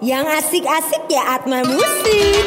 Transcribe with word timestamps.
Yang 0.00 0.32
asik-asik 0.32 1.12
ya 1.12 1.36
Atma 1.36 1.60
Musik. 1.60 2.40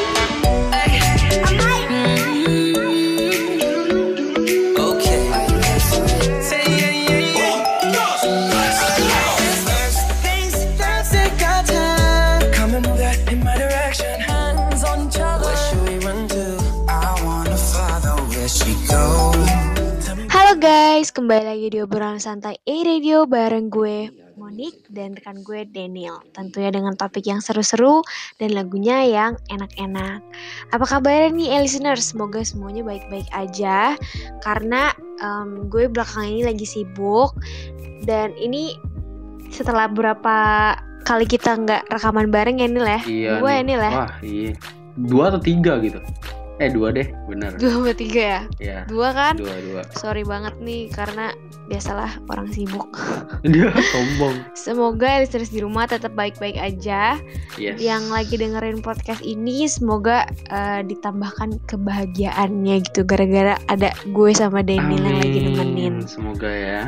Halo 20.33 20.57
guys, 20.57 21.13
kembali 21.13 21.45
lagi 21.45 21.67
di 21.69 21.77
obrolan 21.85 22.17
santai 22.17 22.57
A 22.65 22.75
Radio 22.81 23.29
bareng 23.29 23.69
gue 23.69 24.22
Monik 24.43 24.75
dan 24.91 25.15
rekan 25.15 25.39
gue 25.39 25.63
Daniel. 25.71 26.19
Tentunya 26.35 26.67
dengan 26.67 26.99
topik 26.99 27.23
yang 27.23 27.39
seru-seru 27.39 28.03
dan 28.43 28.51
lagunya 28.51 29.07
yang 29.07 29.39
enak-enak. 29.47 30.19
Apa 30.75 30.83
kabarnya 30.83 31.31
nih 31.31 31.47
eh, 31.55 31.61
listeners? 31.63 32.11
Semoga 32.11 32.43
semuanya 32.43 32.83
baik-baik 32.83 33.23
aja 33.31 33.95
karena 34.43 34.91
em, 35.23 35.71
gue 35.71 35.87
belakangan 35.87 36.27
ini 36.27 36.43
lagi 36.43 36.67
sibuk 36.67 37.31
dan 38.03 38.35
ini 38.35 38.75
setelah 39.47 39.87
berapa 39.87 40.35
kali 41.07 41.23
kita 41.23 41.55
nggak 41.63 41.87
rekaman 41.87 42.27
bareng 42.27 42.59
ya 42.59 42.67
Nil 42.67 42.83
ya? 42.83 43.01
Iya 43.07 43.31
Gue 43.39 43.51
ya 43.55 43.61
nih. 43.63 43.75
Ya? 43.79 43.91
Wah 43.95 44.11
iya. 44.19 44.51
Dua 44.99 45.31
atau 45.31 45.39
tiga 45.39 45.79
gitu. 45.79 46.03
Eh 46.63 46.71
dua 46.71 46.95
deh, 46.95 47.11
bener. 47.27 47.59
Dua 47.59 47.75
sama 47.75 47.91
tiga 47.91 48.21
ya? 48.23 48.41
Ya. 48.63 48.79
Dua 48.87 49.11
kan? 49.11 49.35
Dua 49.35 49.51
dua. 49.67 49.83
Sorry 49.99 50.23
banget 50.23 50.55
nih 50.63 50.87
karena 50.95 51.35
biasalah 51.67 52.23
orang 52.31 52.47
sibuk. 52.55 52.87
Dia 53.43 53.67
sombong. 53.91 54.47
Semoga 54.55 55.19
listeners 55.19 55.51
di 55.51 55.59
rumah 55.59 55.91
tetap 55.91 56.15
baik-baik 56.15 56.55
aja. 56.55 57.19
Yes. 57.59 57.83
Yang 57.83 58.03
lagi 58.15 58.35
dengerin 58.39 58.79
podcast 58.79 59.19
ini 59.27 59.67
semoga 59.67 60.23
eh, 60.55 60.87
ditambahkan 60.87 61.59
kebahagiaannya 61.67 62.79
gitu 62.87 63.03
gara-gara 63.03 63.59
ada 63.67 63.91
gue 64.15 64.31
sama 64.31 64.63
Daniel 64.63 65.03
yang 65.03 65.19
lagi 65.19 65.39
nemenin. 65.43 65.95
Semoga 66.07 66.47
ya. 66.47 66.87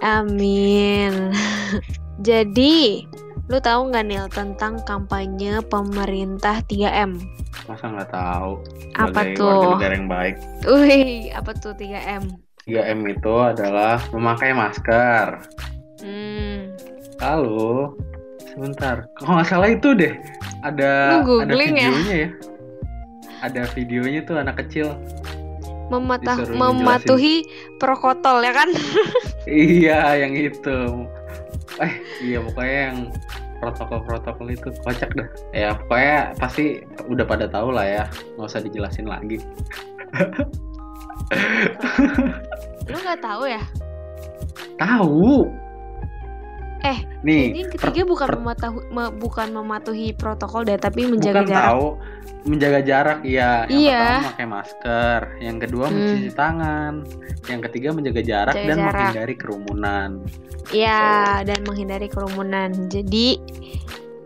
Amin. 0.00 1.36
Jadi, 2.28 3.04
lu 3.46 3.62
tahu 3.62 3.94
nggak 3.94 4.04
Nil 4.10 4.26
tentang 4.26 4.82
kampanye 4.82 5.62
pemerintah 5.70 6.58
3M? 6.66 7.14
Masa 7.70 7.86
nggak 7.94 8.10
tahu. 8.10 8.58
Apa 8.98 9.20
tuh? 9.38 9.78
negara 9.78 9.94
yang 9.94 10.10
baik. 10.10 10.34
Wih, 10.66 11.30
apa 11.30 11.54
tuh 11.54 11.70
3M? 11.78 12.26
3M 12.66 13.00
itu 13.06 13.34
adalah 13.38 14.02
memakai 14.10 14.50
masker. 14.50 15.46
Hmm, 16.02 16.74
Lalu 17.22 17.94
sebentar. 18.50 19.06
Kalau 19.16 19.38
nggak 19.38 19.48
salah 19.48 19.68
itu 19.70 19.94
deh. 19.94 20.12
Ada 20.66 21.22
Lu 21.22 21.46
ada 21.46 21.54
ya? 21.54 21.70
videonya 21.70 22.14
ya. 22.18 22.30
Ada 23.46 23.62
videonya 23.78 24.20
tuh 24.26 24.36
anak 24.42 24.58
kecil. 24.66 24.96
mematah, 25.86 26.50
mematuhi 26.50 27.46
protokol 27.78 28.42
ya 28.42 28.50
kan? 28.50 28.66
Iya, 29.46 30.26
yang 30.26 30.34
itu. 30.34 31.06
Eh, 31.76 31.92
iya 32.22 32.38
pokoknya 32.40 32.78
yang 32.88 32.98
protokol-protokol 33.56 34.46
itu 34.48 34.68
kocak 34.80 35.10
dah. 35.12 35.28
Ya 35.50 35.68
pokoknya 35.74 36.36
pasti 36.36 36.64
udah 37.04 37.24
pada 37.24 37.46
tahu 37.46 37.68
lah 37.70 37.84
ya, 37.84 38.04
nggak 38.34 38.46
usah 38.46 38.60
dijelasin 38.60 39.06
lagi. 39.06 39.40
Lu 42.86 42.96
nggak 42.96 43.20
tahu 43.20 43.44
ya? 43.46 43.62
Tahu. 44.76 45.48
Eh, 46.84 46.98
Nih, 47.24 47.50
Ini 47.50 47.62
ketiga 47.72 48.06
bukan 48.06 48.28
mematuhi 48.38 48.78
me- 48.88 49.10
bukan 49.10 49.48
mematuhi 49.50 50.14
protokol 50.14 50.62
deh, 50.62 50.78
tapi 50.78 51.08
menjaga 51.08 51.42
bukan 51.42 51.50
jarak. 51.50 51.66
tahu 51.66 51.86
menjaga 52.46 52.80
jarak 52.80 53.18
iya. 53.22 53.66
Yang 53.66 53.80
Iya. 53.82 53.98
pertama 53.98 54.30
pakai 54.30 54.46
masker, 54.46 55.20
yang 55.40 55.56
kedua 55.58 55.84
Hmm. 55.84 55.94
mencuci 55.94 56.30
tangan, 56.32 56.92
yang 57.44 57.60
ketiga 57.60 57.88
menjaga 57.90 58.22
jarak 58.22 58.54
Jaga 58.54 58.64
dan 58.64 58.76
jarak. 58.76 58.94
menghindari 58.96 59.34
kerumunan. 59.34 60.10
Iya, 60.68 61.02
dan 61.42 61.58
menghindari 61.62 62.06
kerumunan. 62.06 62.70
Jadi 62.86 63.28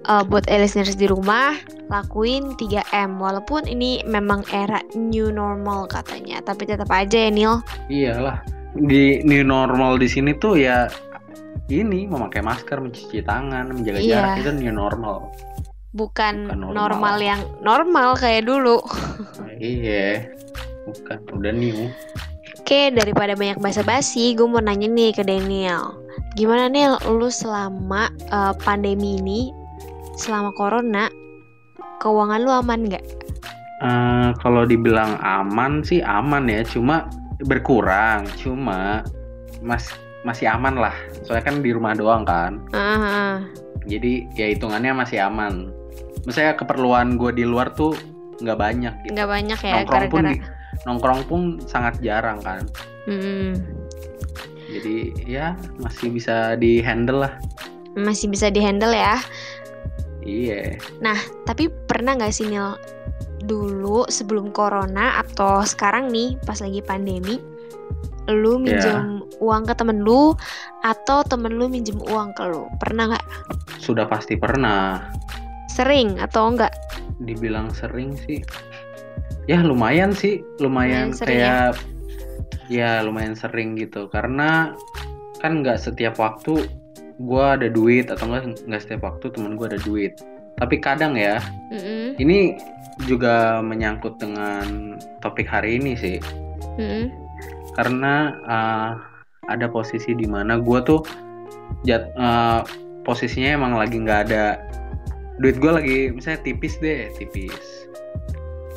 eh, 0.02 0.24
buat 0.24 0.48
listeners 0.48 0.96
di 0.96 1.04
rumah 1.04 1.52
lakuin 1.86 2.56
3M 2.56 3.16
walaupun 3.16 3.64
ini 3.64 4.00
memang 4.02 4.42
era 4.48 4.80
new 4.94 5.28
normal 5.28 5.84
katanya, 5.86 6.40
tapi 6.40 6.64
tetap 6.64 6.88
aja 6.88 7.18
ya 7.18 7.30
Nil. 7.30 7.60
Iyalah. 7.86 8.40
Di 8.72 9.20
new 9.22 9.42
normal 9.42 9.96
di 9.96 10.06
sini 10.06 10.32
tuh 10.32 10.56
ya 10.56 10.88
ini 11.68 12.06
memakai 12.06 12.40
masker, 12.40 12.80
mencuci 12.80 13.20
tangan, 13.20 13.70
menjaga 13.70 13.98
Iya. 13.98 14.10
jarak 14.10 14.32
itu 14.40 14.50
new 14.56 14.72
normal. 14.72 15.30
Bukan, 15.90 16.46
Bukan 16.46 16.58
normal. 16.58 16.74
normal. 16.86 17.16
yang 17.18 17.40
normal 17.60 18.08
kayak 18.14 18.46
dulu. 18.46 18.78
Iya, 19.58 20.30
bukan 20.86 21.18
udah 21.34 21.52
new. 21.52 21.90
Oke, 22.56 22.94
daripada 22.94 23.34
banyak 23.34 23.58
basa-basi, 23.58 24.38
gue 24.38 24.46
mau 24.46 24.62
nanya 24.62 24.86
nih 24.86 25.10
ke 25.10 25.26
Daniel. 25.26 25.98
Gimana 26.38 26.70
Nil, 26.70 26.94
lu 27.10 27.26
selama 27.26 28.06
eh, 28.30 28.54
pandemi 28.62 29.18
ini, 29.18 29.50
selama 30.14 30.54
corona, 30.54 31.10
keuangan 31.98 32.38
lu 32.38 32.54
aman 32.54 32.86
nggak? 32.86 33.04
Eh, 33.82 34.28
kalau 34.38 34.62
dibilang 34.62 35.18
aman 35.18 35.82
sih 35.82 35.98
aman 36.00 36.46
ya, 36.46 36.62
cuma 36.62 37.10
berkurang, 37.50 38.30
cuma 38.38 39.02
mas 39.58 39.90
masih 40.22 40.46
aman 40.46 40.78
lah. 40.78 40.94
Soalnya 41.26 41.50
kan 41.50 41.56
di 41.64 41.74
rumah 41.74 41.98
doang 41.98 42.22
kan, 42.22 42.62
Ah, 42.70 43.42
jadi 43.88 44.28
ya 44.38 44.46
hitungannya 44.54 44.94
masih 44.94 45.18
aman. 45.26 45.74
Misalnya 46.24 46.54
keperluan 46.54 47.16
gue 47.16 47.32
di 47.32 47.44
luar 47.44 47.72
tuh 47.72 47.96
nggak 48.40 48.58
banyak 48.58 48.94
gitu. 49.04 49.12
nggak 49.16 49.28
banyak 49.28 49.60
ya, 49.60 49.74
nongkrong 49.80 50.06
pun 50.08 50.22
gara-gara. 50.24 50.32
di- 50.32 50.42
nongkrong 50.80 51.22
pun 51.28 51.40
sangat 51.64 51.94
jarang 52.00 52.38
kan. 52.40 52.64
Mm-mm. 53.04 53.56
Jadi 54.70 54.96
ya 55.26 55.52
masih 55.76 56.08
bisa 56.08 56.54
di 56.54 56.78
handle 56.80 57.26
lah. 57.26 57.34
masih 57.92 58.30
bisa 58.30 58.46
dihandle 58.48 58.94
ya. 58.94 59.18
Iya. 60.22 60.78
Tapi 61.42 61.66
pernah 61.90 62.14
nggak 62.14 62.30
sih 62.30 62.46
Nil, 62.46 62.78
dulu 63.42 64.06
sebelum 64.06 64.54
corona 64.54 65.18
atau 65.18 65.66
sekarang 65.66 66.06
nih 66.08 66.38
pas 66.46 66.62
lagi 66.62 66.78
pandemi, 66.80 67.42
lu 68.30 68.62
Ya. 68.62 68.78
minjem 68.78 69.26
uang 69.42 69.66
ke 69.66 69.74
temen 69.74 70.06
lu 70.06 70.38
atau 70.86 71.26
temen 71.26 71.58
lu 71.58 71.66
minjem 71.66 71.98
uang 71.98 72.30
ke 72.30 72.46
lu? 72.46 72.70
Pernah 72.78 73.10
nggak? 73.10 73.26
Sudah 73.82 74.06
pasti 74.06 74.38
pernah. 74.38 75.02
Sering 75.70 76.18
atau 76.18 76.50
enggak? 76.50 76.74
dibilang 77.20 77.68
sering 77.70 78.16
sih 78.16 78.40
ya 79.44 79.60
lumayan 79.60 80.10
sih 80.16 80.40
lumayan 80.58 81.12
Lumayan 81.12 81.20
ya? 81.20 81.20
kayak 81.20 81.68
ya? 82.72 82.90
lumayan 83.04 83.36
sering 83.36 83.76
gitu 83.76 84.08
karena 84.08 84.72
kan 85.40 85.60
nggak 85.60 85.80
setiap 85.80 86.16
waktu 86.16 86.64
gua 87.20 87.60
ada 87.60 87.68
duit 87.68 88.08
atau 88.08 88.28
enggak 88.32 88.56
nggak 88.64 88.82
setiap 88.82 89.04
waktu 89.04 89.28
temen 89.32 89.56
gua 89.56 89.68
ada 89.68 89.80
duit 89.84 90.16
tapi 90.56 90.80
kadang 90.80 91.16
ya 91.16 91.40
Mm-mm. 91.72 92.16
ini 92.20 92.56
juga 93.08 93.64
menyangkut 93.64 94.20
dengan 94.20 94.96
topik 95.24 95.48
hari 95.48 95.80
ini 95.80 95.96
sih 95.96 96.16
Mm-mm. 96.80 97.12
karena 97.76 98.36
uh, 98.48 98.90
ada 99.48 99.68
posisi 99.68 100.12
di 100.16 100.28
mana 100.28 100.60
gua 100.60 100.84
tuh 100.84 101.00
jat, 101.84 102.12
uh, 102.16 102.64
posisinya 103.04 103.56
emang 103.56 103.72
lagi 103.76 103.96
nggak 104.00 104.20
ada 104.28 104.60
duit 105.40 105.56
gua 105.56 105.80
lagi 105.80 106.12
misalnya 106.12 106.44
tipis 106.44 106.76
deh 106.78 107.08
tipis. 107.16 107.88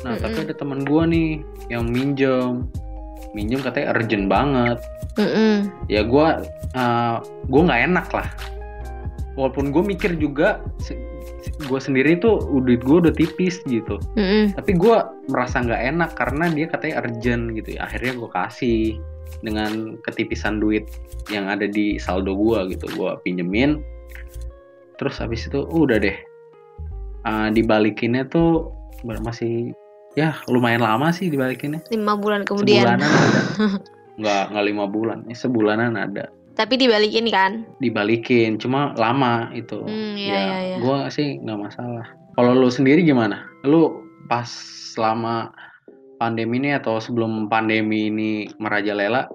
Nah 0.04 0.16
tapi 0.20 0.36
Mm-mm. 0.40 0.46
ada 0.48 0.54
teman 0.56 0.80
gua 0.84 1.04
nih 1.04 1.44
yang 1.68 1.88
minjem. 1.88 2.68
Minjem 3.36 3.60
katanya 3.60 3.96
urgent 3.96 4.26
banget. 4.26 4.78
Mm-mm. 5.14 5.70
ya 5.86 6.02
gua 6.02 6.42
uh, 6.74 7.22
gua 7.46 7.60
nggak 7.70 7.82
enak 7.92 8.08
lah. 8.10 8.28
Walaupun 9.34 9.74
gue 9.74 9.82
mikir 9.82 10.14
juga 10.14 10.62
gue 11.66 11.80
sendiri 11.82 12.18
tuh 12.22 12.38
duit 12.62 12.82
gue 12.86 13.02
udah 13.02 13.10
tipis 13.10 13.58
gitu. 13.66 13.98
Mm-mm. 14.14 14.54
tapi 14.54 14.78
gue 14.78 14.96
merasa 15.26 15.58
nggak 15.58 15.82
enak 15.90 16.10
karena 16.14 16.54
dia 16.54 16.66
katanya 16.70 17.02
urgent 17.02 17.50
gitu 17.58 17.74
ya. 17.74 17.90
Akhirnya 17.90 18.14
gue 18.14 18.30
kasih 18.30 18.80
dengan 19.42 19.98
ketipisan 20.06 20.62
duit 20.62 20.86
yang 21.34 21.50
ada 21.50 21.66
di 21.66 21.98
saldo 21.98 22.38
gue 22.38 22.78
gitu. 22.78 22.86
Gue 22.94 23.10
pinjemin. 23.26 23.82
Terus 25.02 25.18
habis 25.18 25.50
itu 25.50 25.66
udah 25.66 25.98
deh 25.98 26.14
Ah, 27.24 27.48
dibalikinnya 27.48 28.28
tuh 28.28 28.70
masih 29.04 29.72
ya 30.14 30.36
lumayan 30.48 30.84
lama 30.84 31.10
sih 31.10 31.28
dibalikinnya. 31.28 31.80
Lima 31.90 32.14
bulan 32.16 32.44
kemudian. 32.44 33.00
sebulanan 33.00 33.02
ada. 33.02 33.80
Nggak 34.20 34.42
nggak 34.54 34.66
lima 34.70 34.84
bulan 34.86 35.18
ya 35.26 35.34
sebulanan 35.34 35.98
ada. 35.98 36.30
Tapi 36.54 36.78
dibalikin 36.78 37.26
kan? 37.34 37.66
dibalikin 37.82 38.62
cuma 38.62 38.94
lama 38.94 39.50
itu. 39.58 39.82
Hmm, 39.82 40.14
iya, 40.14 40.30
ya 40.30 40.38
iya, 40.38 40.58
iya. 40.62 40.76
gue 40.78 40.98
sih 41.10 41.28
nggak 41.42 41.58
masalah. 41.58 42.06
Kalau 42.38 42.54
lu 42.54 42.70
sendiri 42.70 43.02
gimana? 43.02 43.42
Lu 43.66 44.06
pas 44.30 44.46
selama 44.94 45.50
pandemi 46.22 46.62
ini 46.62 46.78
atau 46.78 47.02
sebelum 47.02 47.50
pandemi 47.50 48.06
ini 48.06 48.46
merajalela 48.62 49.26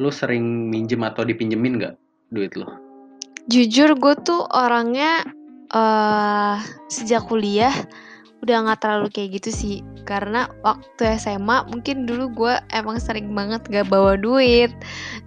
lu 0.00 0.08
sering 0.08 0.72
minjem 0.72 1.04
atau 1.04 1.28
dipinjemin 1.28 1.76
nggak 1.76 1.94
duit 2.32 2.56
lu? 2.56 2.64
Jujur 3.52 3.92
gue 3.92 4.14
tuh 4.24 4.48
orangnya 4.48 5.28
eh 5.74 6.56
sejak 6.88 7.28
kuliah 7.28 7.72
udah 8.38 8.56
nggak 8.64 8.80
terlalu 8.80 9.08
kayak 9.10 9.42
gitu 9.42 9.50
sih. 9.50 9.76
Karena 10.08 10.48
waktu 10.64 11.18
SMA 11.20 11.68
mungkin 11.68 12.08
dulu 12.08 12.32
gue 12.32 12.54
emang 12.72 12.96
sering 13.02 13.34
banget 13.36 13.60
gak 13.68 13.90
bawa 13.92 14.16
duit. 14.16 14.72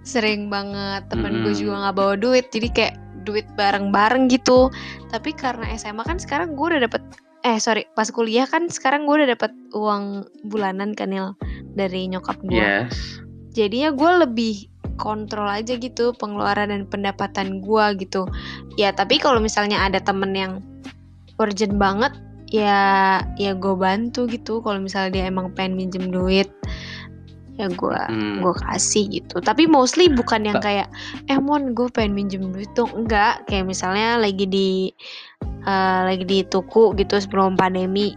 Sering 0.02 0.50
banget 0.50 1.06
temen 1.12 1.44
gue 1.46 1.54
juga 1.54 1.86
nggak 1.86 1.96
bawa 1.96 2.14
duit. 2.18 2.50
Jadi 2.50 2.68
kayak 2.72 2.94
duit 3.22 3.46
bareng-bareng 3.54 4.26
gitu. 4.32 4.72
Tapi 5.12 5.30
karena 5.36 5.70
SMA 5.78 6.02
kan 6.02 6.18
sekarang 6.18 6.58
gue 6.58 6.66
udah 6.74 6.82
dapet 6.88 7.02
eh 7.42 7.58
sorry 7.58 7.82
pas 7.98 8.06
kuliah 8.10 8.46
kan 8.46 8.70
sekarang 8.70 9.02
gue 9.02 9.18
udah 9.18 9.34
dapet 9.34 9.50
uang 9.74 10.26
bulanan 10.46 10.94
kan 10.94 11.10
Nil 11.10 11.34
dari 11.74 12.06
nyokap 12.06 12.38
gue 12.46 12.54
Yes. 12.54 13.18
jadinya 13.50 13.90
gue 13.90 14.10
lebih 14.22 14.54
kontrol 15.02 15.50
aja 15.50 15.74
gitu 15.74 16.14
pengeluaran 16.14 16.70
dan 16.70 16.86
pendapatan 16.86 17.58
gue 17.58 17.84
gitu. 17.98 18.30
Ya 18.78 18.94
tapi 18.94 19.18
kalau 19.18 19.42
misalnya 19.42 19.82
ada 19.82 19.98
temen 19.98 20.30
yang 20.30 20.62
urgent 21.42 21.74
banget 21.74 22.14
ya 22.54 23.18
ya 23.34 23.52
gue 23.58 23.74
bantu 23.74 24.30
gitu. 24.30 24.62
Kalau 24.62 24.78
misalnya 24.78 25.10
dia 25.10 25.24
emang 25.26 25.50
pengen 25.58 25.74
minjem 25.74 26.14
duit 26.14 26.46
ya 27.60 27.68
gue 27.68 28.00
Hmm. 28.08 28.40
gue 28.40 28.54
kasih 28.64 29.10
gitu. 29.10 29.42
Tapi 29.42 29.66
mostly 29.66 30.06
bukan 30.08 30.46
yang 30.46 30.62
kayak 30.62 30.86
eh 31.26 31.36
mon 31.42 31.74
gue 31.74 31.90
pengen 31.90 32.14
minjem 32.14 32.54
duit 32.54 32.70
dong. 32.78 32.94
Enggak. 32.94 33.42
Kayak 33.50 33.66
misalnya 33.74 34.22
lagi 34.22 34.46
di 34.46 34.94
eh, 35.66 36.00
lagi 36.06 36.22
di 36.22 36.46
tuku 36.46 36.94
gitu 36.94 37.18
sebelum 37.18 37.58
pandemi 37.58 38.14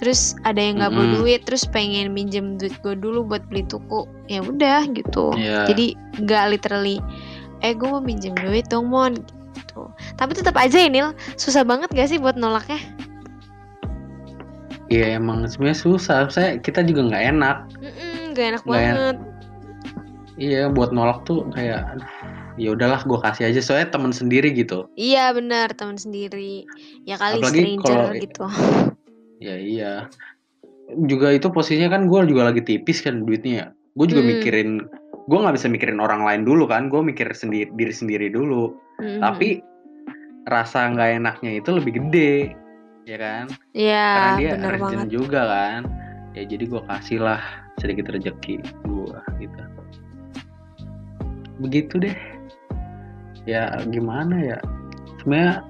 terus 0.00 0.32
ada 0.42 0.56
yang 0.56 0.80
nggak 0.80 0.90
bawa 0.90 1.04
Mm-mm. 1.04 1.16
duit 1.20 1.40
terus 1.44 1.62
pengen 1.62 2.10
minjem 2.10 2.56
duit 2.56 2.72
gue 2.80 2.96
dulu 2.96 3.20
buat 3.22 3.44
beli 3.46 3.62
tuku 3.62 4.02
ya 4.26 4.40
udah 4.40 4.88
gitu 4.88 5.36
Iya. 5.36 5.68
jadi 5.68 5.92
nggak 6.18 6.44
literally 6.50 7.04
eh 7.60 7.70
gue 7.70 7.84
mau 7.84 8.00
minjem 8.00 8.32
duit 8.34 8.64
dong 8.66 8.88
mon 8.88 9.12
gitu 9.52 9.92
tapi 10.16 10.32
tetap 10.32 10.56
aja 10.56 10.72
ya 10.74 10.88
Nil 10.88 11.08
susah 11.36 11.60
banget 11.62 11.92
gak 11.92 12.08
sih 12.08 12.16
buat 12.16 12.34
nolaknya 12.34 12.80
Iya 14.88 15.14
emang 15.14 15.46
sebenarnya 15.46 15.78
susah. 15.78 16.26
Saya 16.26 16.58
kita 16.58 16.82
juga 16.82 17.06
nggak 17.06 17.24
enak. 17.30 17.56
Mm-mm, 17.78 18.34
gak 18.34 18.46
enak 18.50 18.62
enak. 18.62 18.66
banget 18.66 19.16
Iya 20.34 20.66
buat 20.66 20.90
nolak 20.90 21.22
tuh 21.22 21.46
kayak 21.52 21.84
aduh, 21.86 22.10
ya 22.56 22.72
udahlah 22.72 22.98
gue 22.98 23.18
kasih 23.20 23.44
aja 23.46 23.60
soalnya 23.60 23.86
teman 23.86 24.10
sendiri 24.10 24.50
gitu. 24.50 24.88
iya 24.92 25.30
benar 25.30 25.70
teman 25.70 25.94
sendiri 25.94 26.64
ya 27.04 27.14
kali 27.14 27.38
Apalagi 27.38 27.60
stranger 27.76 27.86
kalau- 28.02 28.18
gitu 28.18 28.44
Ya 29.40 29.56
iya. 29.56 29.92
Juga 31.08 31.32
itu 31.32 31.48
posisinya 31.48 31.88
kan 31.96 32.06
gue 32.06 32.20
juga 32.28 32.52
lagi 32.52 32.60
tipis 32.60 33.00
kan 33.00 33.24
duitnya. 33.24 33.72
Gue 33.96 34.06
juga 34.06 34.22
Hmm. 34.22 34.30
mikirin, 34.36 34.70
gue 35.26 35.38
nggak 35.40 35.56
bisa 35.56 35.66
mikirin 35.72 35.98
orang 35.98 36.22
lain 36.22 36.42
dulu 36.44 36.68
kan. 36.68 36.92
Gue 36.92 37.00
mikir 37.00 37.32
sendiri 37.32 37.72
diri 37.74 37.94
sendiri 37.94 38.28
dulu. 38.28 38.76
Mm-mm. 39.00 39.24
Tapi 39.24 39.64
rasa 40.46 40.92
nggak 40.92 41.24
enaknya 41.24 41.50
itu 41.62 41.70
lebih 41.72 41.92
gede, 42.00 42.52
ya 43.08 43.16
kan? 43.20 43.44
ya 43.76 44.08
Karena 44.12 44.32
dia 44.36 44.50
urgent 44.56 44.80
banget 44.82 45.08
juga 45.08 45.40
kan. 45.48 45.80
Ya 46.36 46.42
jadi 46.46 46.64
gue 46.68 46.82
kasih 46.86 47.18
lah 47.22 47.40
sedikit 47.80 48.12
rezeki 48.12 48.60
gue 48.84 49.18
gitu. 49.40 49.60
Begitu 51.60 51.94
deh. 51.96 52.16
Ya 53.48 53.72
gimana 53.88 54.36
ya? 54.36 54.58
Sebenarnya 55.20 55.64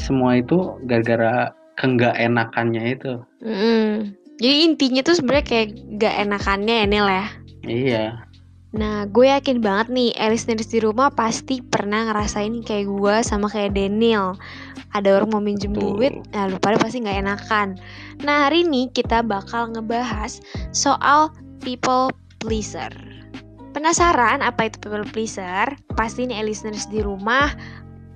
semua 0.00 0.40
itu 0.40 0.76
gara-gara 0.84 1.52
kenggak 1.74 2.14
enakannya 2.18 2.98
itu. 2.98 3.22
Mm-mm. 3.42 4.14
jadi 4.42 4.56
intinya 4.66 5.00
tuh 5.06 5.14
sebenarnya 5.14 5.46
kayak 5.46 5.68
gak 6.00 6.14
enakannya 6.26 6.74
ya 6.82 6.86
Nil 6.90 7.06
ya 7.06 7.26
Iya. 7.64 8.04
Nah, 8.74 9.06
gue 9.06 9.30
yakin 9.30 9.62
banget 9.62 9.86
nih, 9.94 10.10
listeners 10.18 10.66
di 10.66 10.82
rumah 10.82 11.06
pasti 11.14 11.62
pernah 11.62 12.10
ngerasain 12.10 12.58
kayak 12.66 12.90
gue 12.90 13.14
sama 13.22 13.46
kayak 13.46 13.78
Daniel. 13.78 14.34
Ada 14.90 15.22
orang 15.22 15.30
mau 15.30 15.42
minjem 15.42 15.74
Betul. 15.74 15.94
duit, 15.94 16.14
nah 16.34 16.50
lu 16.50 16.58
pada 16.58 16.78
pasti 16.78 17.02
nggak 17.02 17.22
enakan. 17.22 17.78
Nah, 18.26 18.50
hari 18.50 18.66
ini 18.66 18.90
kita 18.90 19.22
bakal 19.22 19.70
ngebahas 19.70 20.42
soal 20.74 21.30
people 21.62 22.10
pleaser. 22.42 22.90
Penasaran 23.74 24.42
apa 24.42 24.70
itu 24.70 24.78
people 24.82 25.06
pleaser? 25.06 25.70
Pasti 25.94 26.26
nih 26.26 26.42
listeners 26.46 26.90
di 26.90 27.02
rumah 27.02 27.54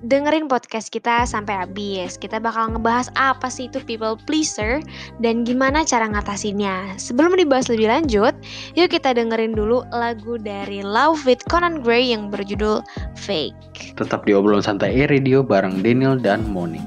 dengerin 0.03 0.47
podcast 0.47 0.91
kita 0.91 1.27
sampai 1.27 1.67
habis. 1.67 2.15
Kita 2.15 2.39
bakal 2.39 2.75
ngebahas 2.75 3.11
apa 3.19 3.51
sih 3.51 3.67
itu 3.67 3.83
people 3.83 4.15
pleaser 4.23 4.79
dan 5.19 5.43
gimana 5.43 5.83
cara 5.83 6.07
ngatasinnya. 6.07 6.95
Sebelum 6.95 7.35
dibahas 7.35 7.67
lebih 7.67 7.91
lanjut, 7.91 8.31
Yuk 8.77 8.91
kita 8.93 9.15
dengerin 9.15 9.57
dulu 9.57 9.83
lagu 9.91 10.39
dari 10.39 10.85
Love 10.85 11.25
with 11.27 11.41
Conan 11.51 11.83
Gray 11.83 12.11
yang 12.13 12.31
berjudul 12.31 12.83
Fake. 13.19 13.95
Tetap 13.99 14.23
di 14.23 14.31
obrolan 14.31 14.63
santai 14.63 14.95
E 14.95 15.03
Radio 15.09 15.43
bareng 15.43 15.83
Daniel 15.83 16.15
dan 16.15 16.47
Moni. 16.47 16.79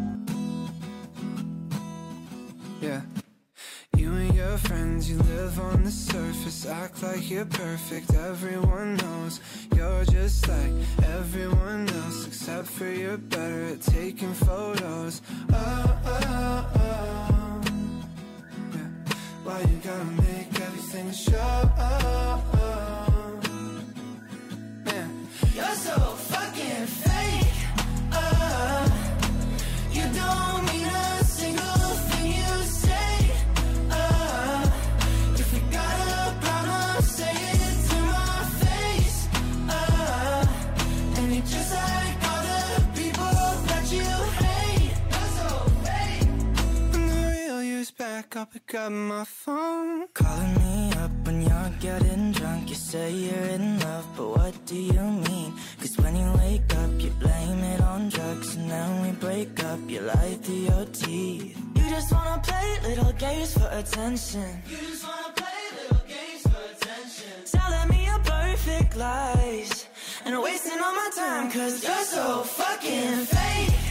Yeah. 2.81 3.05
You 3.95 4.15
and 4.17 4.35
your 4.35 4.57
friends, 4.59 5.07
you 5.07 5.21
live 5.37 5.55
on 5.61 5.85
the 5.85 5.93
surface, 5.93 6.67
act 6.67 7.03
like 7.05 7.29
you're 7.31 7.47
perfect. 7.47 8.11
Everyone 8.15 8.97
knows 8.99 9.39
you're 9.77 10.05
just 10.05 10.49
like 10.49 10.73
everyone 11.05 11.89
else, 11.89 12.27
except 12.27 12.67
for 12.69 12.87
you're 12.87 13.17
better 13.17 13.65
at 13.73 13.81
taking 13.83 14.33
photos. 14.35 15.23
Oh, 15.53 16.01
oh, 16.05 16.71
oh. 16.77 17.61
Yeah. 18.75 19.15
Why 19.45 19.61
you 19.61 19.77
gotta 19.85 20.05
make 20.05 20.61
everything 20.61 21.11
show? 21.13 21.71
Oh, 21.79 22.45
oh. 22.55 23.41
oh. 23.45 23.85
Man, 24.85 25.29
you're 25.55 25.75
so 25.75 25.99
back, 48.23 48.37
I'll 48.37 48.47
pick 48.47 48.75
up 48.75 48.93
my 48.93 49.25
phone. 49.25 50.07
Calling 50.15 50.55
me 50.55 50.93
up 51.03 51.11
when 51.25 51.43
you're 51.43 51.73
getting 51.81 52.33
drunk. 52.33 52.69
You 52.69 52.75
say 52.75 53.11
you're 53.11 53.49
in 53.57 53.81
love, 53.81 54.07
but 54.17 54.29
what 54.37 54.55
do 54.67 54.77
you 54.77 55.03
mean? 55.27 55.53
Cause 55.81 55.97
when 55.99 56.15
you 56.17 56.33
wake 56.39 56.75
up, 56.83 56.91
you 56.99 57.11
blame 57.25 57.61
it 57.73 57.81
on 57.81 58.09
drugs. 58.09 58.55
And 58.57 58.71
then 58.71 59.03
we 59.03 59.11
break 59.13 59.65
up, 59.65 59.81
you 59.89 60.01
lie 60.01 60.39
through 60.43 60.65
your 60.71 60.85
teeth. 60.87 61.57
You 61.77 61.85
just 61.91 62.13
wanna 62.13 62.41
play 62.43 62.69
little 62.89 63.13
games 63.13 63.53
for 63.59 63.69
attention. 63.73 64.49
You 64.71 64.77
just 64.77 65.05
wanna 65.09 65.33
play 65.41 65.61
little 65.81 66.05
games 66.15 66.43
for 66.51 66.63
attention. 66.75 67.33
Telling 67.47 67.89
me 67.89 68.07
your 68.07 68.21
perfect 68.21 68.97
lies. 68.97 69.87
And 70.25 70.41
wasting 70.41 70.79
all 70.85 70.95
my 70.95 71.11
time, 71.17 71.51
cause 71.51 71.83
you're 71.83 72.05
so 72.05 72.43
fucking 72.43 73.25
fake. 73.35 73.82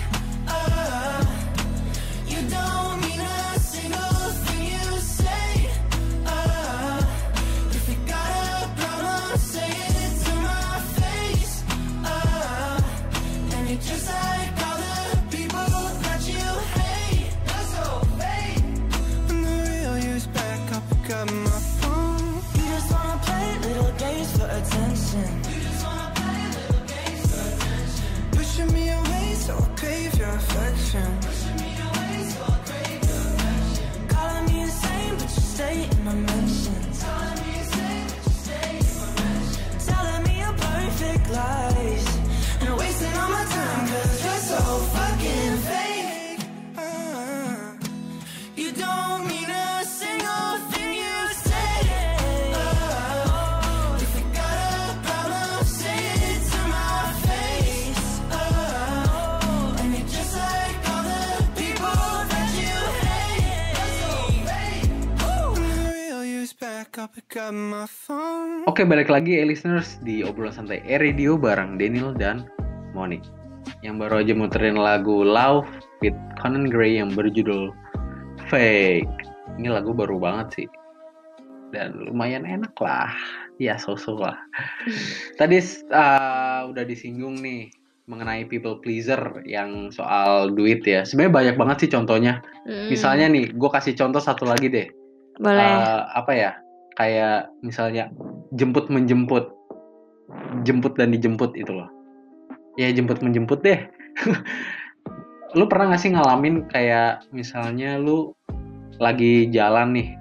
Oke 68.82 68.98
balik 68.98 69.14
lagi 69.14 69.38
eh, 69.38 69.46
listeners 69.46 70.02
di 70.02 70.26
obrolan 70.26 70.58
santai 70.58 70.82
E 70.90 70.98
Radio 70.98 71.38
bareng 71.38 71.78
Daniel 71.78 72.18
dan 72.18 72.50
Moni. 72.98 73.22
Yang 73.86 73.96
baru 74.02 74.26
aja 74.26 74.34
muterin 74.34 74.74
lagu 74.74 75.22
Love 75.22 75.70
feat 76.02 76.18
Conan 76.42 76.66
Gray 76.66 76.98
yang 76.98 77.14
berjudul 77.14 77.70
Fake. 78.50 79.06
Ini 79.62 79.70
lagu 79.70 79.94
baru 79.94 80.18
banget 80.18 80.48
sih. 80.58 80.68
Dan 81.70 82.10
lumayan 82.10 82.42
enak 82.42 82.74
lah. 82.82 83.14
Ya, 83.62 83.78
so-so 83.78 84.18
lah. 84.18 84.42
Tadi 85.38 85.62
uh, 85.94 86.66
udah 86.74 86.82
disinggung 86.82 87.38
nih 87.38 87.70
mengenai 88.10 88.50
people 88.50 88.82
pleaser 88.82 89.46
yang 89.46 89.94
soal 89.94 90.50
duit 90.58 90.82
ya. 90.90 91.06
Sebenarnya 91.06 91.54
banyak 91.54 91.56
banget 91.62 91.78
sih 91.86 91.90
contohnya. 91.94 92.42
Mm. 92.66 92.90
Misalnya 92.90 93.30
nih, 93.30 93.46
gue 93.54 93.70
kasih 93.70 93.94
contoh 93.94 94.18
satu 94.18 94.50
lagi 94.50 94.74
deh. 94.74 94.90
boleh. 95.38 95.70
Eh, 95.70 96.02
apa 96.18 96.34
ya? 96.34 96.58
Kayak 97.01 97.50
misalnya 97.65 98.13
jemput 98.53 98.93
menjemput, 98.93 99.50
jemput 100.62 100.93
dan 101.01 101.10
dijemput 101.10 101.58
itu 101.58 101.74
loh. 101.74 101.89
Ya 102.77 102.93
jemput 102.93 103.25
menjemput 103.25 103.65
deh. 103.65 103.89
lu 105.58 105.65
pernah 105.65 105.98
gak 105.98 106.01
sih 106.05 106.13
ngalamin 106.13 106.70
kayak 106.70 107.25
misalnya 107.34 107.98
lu 107.98 108.38
lagi 109.01 109.50
jalan 109.50 109.98
nih, 109.98 110.13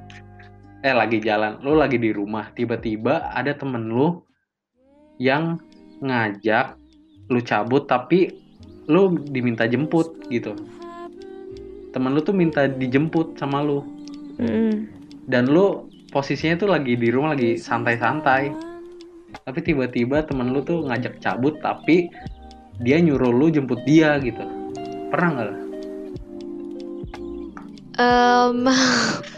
eh 0.80 0.96
lagi 0.96 1.20
jalan, 1.20 1.60
lu 1.60 1.76
lagi 1.76 2.00
di 2.00 2.16
rumah, 2.16 2.48
tiba-tiba 2.56 3.28
ada 3.28 3.52
temen 3.52 3.92
lu 3.92 4.24
yang 5.20 5.60
ngajak 6.00 6.80
lu 7.28 7.44
cabut 7.44 7.84
tapi 7.84 8.32
lu 8.88 9.20
diminta 9.28 9.68
jemput 9.68 10.16
gitu. 10.32 10.56
Temen 11.92 12.16
lu 12.16 12.24
tuh 12.24 12.32
minta 12.32 12.64
dijemput 12.64 13.36
sama 13.36 13.60
lu 13.60 13.84
Mm. 14.40 14.88
dan 15.28 15.52
lu 15.52 15.89
posisinya 16.10 16.66
tuh 16.66 16.68
lagi 16.74 16.98
di 16.98 17.08
rumah 17.08 17.38
lagi 17.38 17.56
santai-santai. 17.56 18.50
Tapi 19.30 19.58
tiba-tiba 19.62 20.26
temen 20.26 20.50
lu 20.50 20.60
tuh 20.66 20.82
ngajak 20.90 21.22
cabut 21.22 21.54
tapi 21.62 22.10
dia 22.82 22.98
nyuruh 22.98 23.30
lu 23.30 23.46
jemput 23.48 23.78
dia 23.86 24.18
gitu. 24.18 24.42
Pernah 25.10 25.28
nggak 25.30 25.48
Em, 28.00 28.64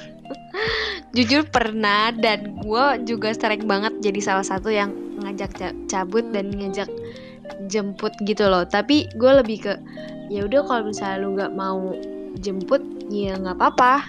jujur 1.16 1.42
pernah 1.50 2.14
dan 2.14 2.62
gue 2.62 2.84
juga 3.04 3.34
sering 3.34 3.66
banget 3.66 3.98
jadi 3.98 4.20
salah 4.22 4.46
satu 4.46 4.70
yang 4.70 4.94
ngajak 5.18 5.50
ca- 5.58 5.76
cabut 5.90 6.22
dan 6.30 6.54
ngajak 6.54 6.88
jemput 7.66 8.14
gitu 8.22 8.46
loh. 8.46 8.62
Tapi 8.64 9.10
gue 9.18 9.32
lebih 9.42 9.66
ke 9.66 9.74
ya 10.30 10.46
udah 10.46 10.62
kalau 10.64 10.82
misalnya 10.88 11.18
lu 11.20 11.28
nggak 11.34 11.52
mau 11.52 11.92
jemput 12.38 12.80
ya 13.10 13.34
nggak 13.36 13.58
apa-apa. 13.58 14.06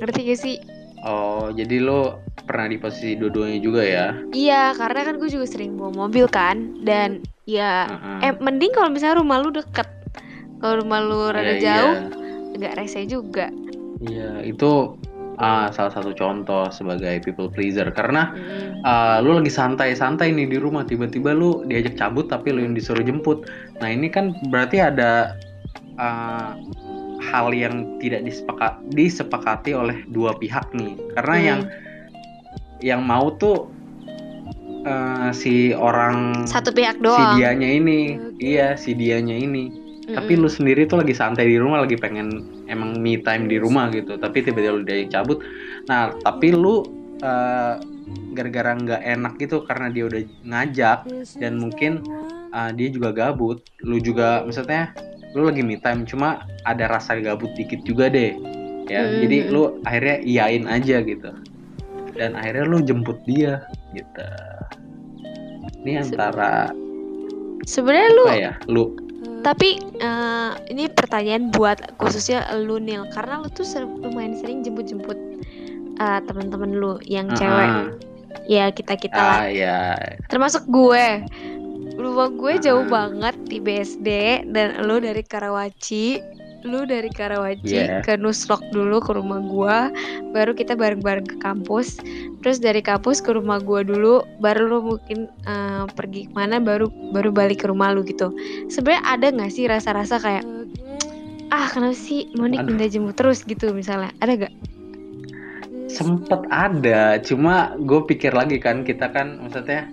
Ngerti 0.00 0.20
gak 0.32 0.40
sih 0.40 0.56
oh 1.06 1.48
jadi 1.54 1.76
lu 1.78 2.18
pernah 2.46 2.66
di 2.66 2.78
posisi 2.78 3.14
dua-duanya 3.14 3.58
juga 3.58 3.82
ya 3.82 4.06
iya 4.30 4.74
karena 4.74 5.00
kan 5.02 5.14
gue 5.16 5.30
juga 5.30 5.46
sering 5.46 5.74
bawa 5.74 6.06
mobil 6.06 6.26
kan 6.26 6.82
dan 6.82 7.22
ya 7.46 7.86
Heeh. 7.86 8.18
eh 8.26 8.32
mending 8.38 8.74
kalau 8.74 8.90
misalnya 8.90 9.22
rumah 9.22 9.38
lu 9.38 9.50
deket 9.50 9.86
kalau 10.58 10.82
rumah 10.82 10.98
lu 11.00 11.30
rada 11.30 11.54
Iya, 11.54 11.62
jauh 11.62 11.94
iya. 11.94 12.54
nggak 12.56 12.74
rese 12.74 13.06
juga 13.06 13.46
iya 14.02 14.40
itu 14.42 14.96
ah, 15.36 15.68
salah 15.68 15.92
satu 15.92 16.16
contoh 16.16 16.72
sebagai 16.72 17.20
people 17.20 17.52
pleaser 17.52 17.92
karena 17.92 18.32
Mm. 18.32 18.82
ah, 18.82 19.18
lu 19.20 19.36
lagi 19.36 19.52
santai-santai 19.52 20.32
nih 20.32 20.48
di 20.48 20.58
rumah 20.58 20.82
tiba-tiba 20.82 21.30
lu 21.30 21.66
diajak 21.66 21.94
cabut 21.94 22.26
tapi 22.26 22.50
lu 22.50 22.64
yang 22.64 22.72
disuruh 22.72 23.04
jemput 23.04 23.44
nah 23.78 23.90
ini 23.90 24.08
kan 24.08 24.32
berarti 24.48 24.80
ada 24.80 25.36
ah, 25.96 26.56
hal 27.26 27.50
yang 27.50 27.98
tidak 27.98 28.22
disepaka- 28.22 28.78
disepakati 28.94 29.74
oleh 29.74 30.06
dua 30.08 30.38
pihak 30.38 30.70
nih. 30.72 30.94
Karena 31.18 31.34
Hmm. 31.36 31.46
yang 31.46 31.60
yang 32.80 33.00
mau 33.02 33.32
tuh 33.34 33.72
eh, 34.86 35.30
si 35.34 35.74
orang 35.74 36.46
satu 36.46 36.70
pihak 36.70 37.02
si 37.02 37.02
doang 37.02 37.34
dianya 37.34 37.66
ini. 37.66 38.00
Iya 38.38 38.78
si 38.78 38.94
dianya 38.94 39.34
ini. 39.34 39.74
Tapi 40.06 40.38
Mm-mm. 40.38 40.46
lu 40.46 40.50
sendiri 40.50 40.86
tuh 40.86 41.02
lagi 41.02 41.10
santai 41.10 41.50
di 41.50 41.58
rumah 41.58 41.82
lagi 41.82 41.98
pengen 41.98 42.46
emang 42.70 42.94
me 43.02 43.18
time 43.18 43.50
di 43.50 43.58
rumah 43.58 43.90
gitu. 43.90 44.14
Tapi 44.14 44.46
tiba-tiba 44.46 44.78
lu 44.78 44.86
diajak 44.86 45.10
cabut. 45.10 45.42
Nah 45.90 46.14
tapi 46.22 46.54
lu 46.54 46.86
eh, 47.18 47.74
gara-gara 48.36 48.76
nggak 48.78 49.02
enak 49.02 49.34
gitu 49.42 49.66
karena 49.66 49.90
dia 49.90 50.06
udah 50.06 50.22
ngajak 50.46 50.98
dan 51.42 51.58
mungkin 51.58 52.06
eh, 52.54 52.70
dia 52.78 52.88
juga 52.94 53.10
gabut. 53.10 53.66
Lu 53.82 53.98
juga 53.98 54.46
maksudnya 54.46 54.94
lu 55.36 55.44
lagi 55.44 55.60
me 55.60 55.76
time 55.76 56.08
cuma 56.08 56.42
ada 56.64 56.88
rasa 56.88 57.20
gabut 57.20 57.52
dikit 57.52 57.84
juga 57.84 58.08
deh 58.08 58.32
ya. 58.88 59.04
Hmm. 59.04 59.20
jadi 59.20 59.36
lu 59.52 59.62
akhirnya 59.84 60.16
iyain 60.24 60.64
aja 60.64 61.04
gitu. 61.04 61.30
Dan 62.16 62.32
akhirnya 62.32 62.64
lu 62.64 62.80
jemput 62.80 63.20
dia 63.28 63.68
gitu. 63.92 64.24
Ini 65.84 66.00
antara 66.00 66.72
sebenarnya 67.68 68.10
lu 68.16 68.24
ya? 68.32 68.52
Lu. 68.66 68.84
Tapi 69.44 69.78
eh, 70.00 70.50
ini 70.72 70.88
pertanyaan 70.88 71.52
buat 71.52 71.78
khususnya 72.00 72.48
lu 72.56 72.80
Nil. 72.80 73.04
Karena 73.12 73.44
lu 73.44 73.52
tuh 73.52 73.68
ser- 73.68 73.86
lumayan 73.86 74.34
sering 74.40 74.64
jemput-jemput 74.64 75.18
eh, 76.00 76.20
teman-teman 76.24 76.72
lu 76.72 76.96
yang 77.04 77.28
cewek. 77.36 77.68
Ah, 77.68 77.86
Ya 78.46 78.68
kita-kita 78.68 79.16
lah. 79.16 79.38
ah 79.42 79.46
ya 79.48 79.78
Termasuk 80.28 80.68
gue. 80.68 81.24
Rumah 81.96 82.28
gue 82.32 82.52
jauh 82.60 82.84
Ah. 82.84 83.08
banget 83.08 83.36
di 83.48 83.58
BSD 83.58 84.08
dan 84.52 84.84
lu 84.84 85.00
dari 85.00 85.20
Karawaci. 85.20 86.20
Lu 86.66 86.82
dari 86.82 87.06
Karawaci 87.08 87.78
Yeah. 87.78 88.02
ke 88.02 88.18
Nusrok 88.18 88.58
dulu 88.74 88.98
ke 88.98 89.14
rumah 89.14 89.38
gue, 89.38 89.78
baru 90.34 90.50
kita 90.50 90.74
bareng-bareng 90.74 91.24
ke 91.24 91.36
kampus. 91.38 91.96
Terus 92.42 92.58
dari 92.58 92.82
kampus 92.82 93.22
ke 93.22 93.30
rumah 93.30 93.62
gue 93.62 93.86
dulu, 93.86 94.20
baru 94.38 94.66
lu 94.66 94.78
mungkin 94.94 95.30
eh, 95.46 95.84
pergi 95.94 96.26
ke 96.26 96.32
mana, 96.34 96.58
baru 96.58 96.90
baru 97.14 97.30
balik 97.30 97.62
ke 97.62 97.70
rumah 97.70 97.94
lu 97.94 98.02
gitu. 98.02 98.34
Sebenarnya 98.66 99.02
ada 99.06 99.26
nggak 99.30 99.52
sih 99.52 99.64
rasa-rasa 99.64 100.18
kayak 100.18 100.44
ah 101.48 101.70
kenapa 101.70 101.94
sih 101.94 102.26
Monik 102.34 102.66
minta 102.66 102.90
jemput 102.90 103.14
terus 103.14 103.46
gitu 103.46 103.70
misalnya 103.70 104.10
ada 104.18 104.34
gak? 104.34 104.54
sempet 105.86 106.42
ada 106.50 107.16
cuma 107.22 107.72
gue 107.78 108.02
pikir 108.04 108.34
lagi 108.34 108.58
kan 108.58 108.82
kita 108.82 109.06
kan 109.08 109.38
maksudnya 109.40 109.86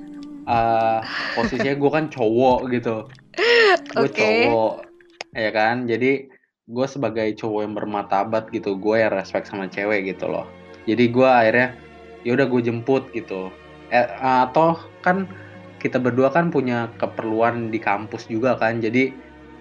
eh, 0.48 1.00
posisinya 1.34 1.76
gue 1.76 1.92
kan 1.92 2.06
cowok 2.12 2.60
gitu 2.72 2.96
gue 3.94 4.10
Oke. 4.10 4.18
cowok 4.18 4.74
ya 5.34 5.50
kan 5.50 5.90
jadi 5.90 6.30
gue 6.64 6.86
sebagai 6.88 7.28
cowok 7.36 7.60
yang 7.68 7.74
bermartabat 7.76 8.48
gitu 8.54 8.80
gue 8.80 8.96
ya 9.04 9.12
respect 9.12 9.52
sama 9.52 9.68
cewek 9.68 10.08
gitu 10.08 10.32
loh 10.32 10.48
jadi 10.88 11.04
gue 11.12 11.30
akhirnya 11.30 11.70
ya 12.24 12.32
udah 12.40 12.48
gue 12.48 12.62
jemput 12.64 13.04
gitu 13.12 13.52
eh, 13.92 14.08
atau 14.20 14.80
kan 15.04 15.28
kita 15.84 16.00
berdua 16.00 16.32
kan 16.32 16.48
punya 16.48 16.88
keperluan 16.96 17.68
di 17.68 17.80
kampus 17.84 18.32
juga 18.32 18.56
kan 18.56 18.80
jadi 18.80 19.12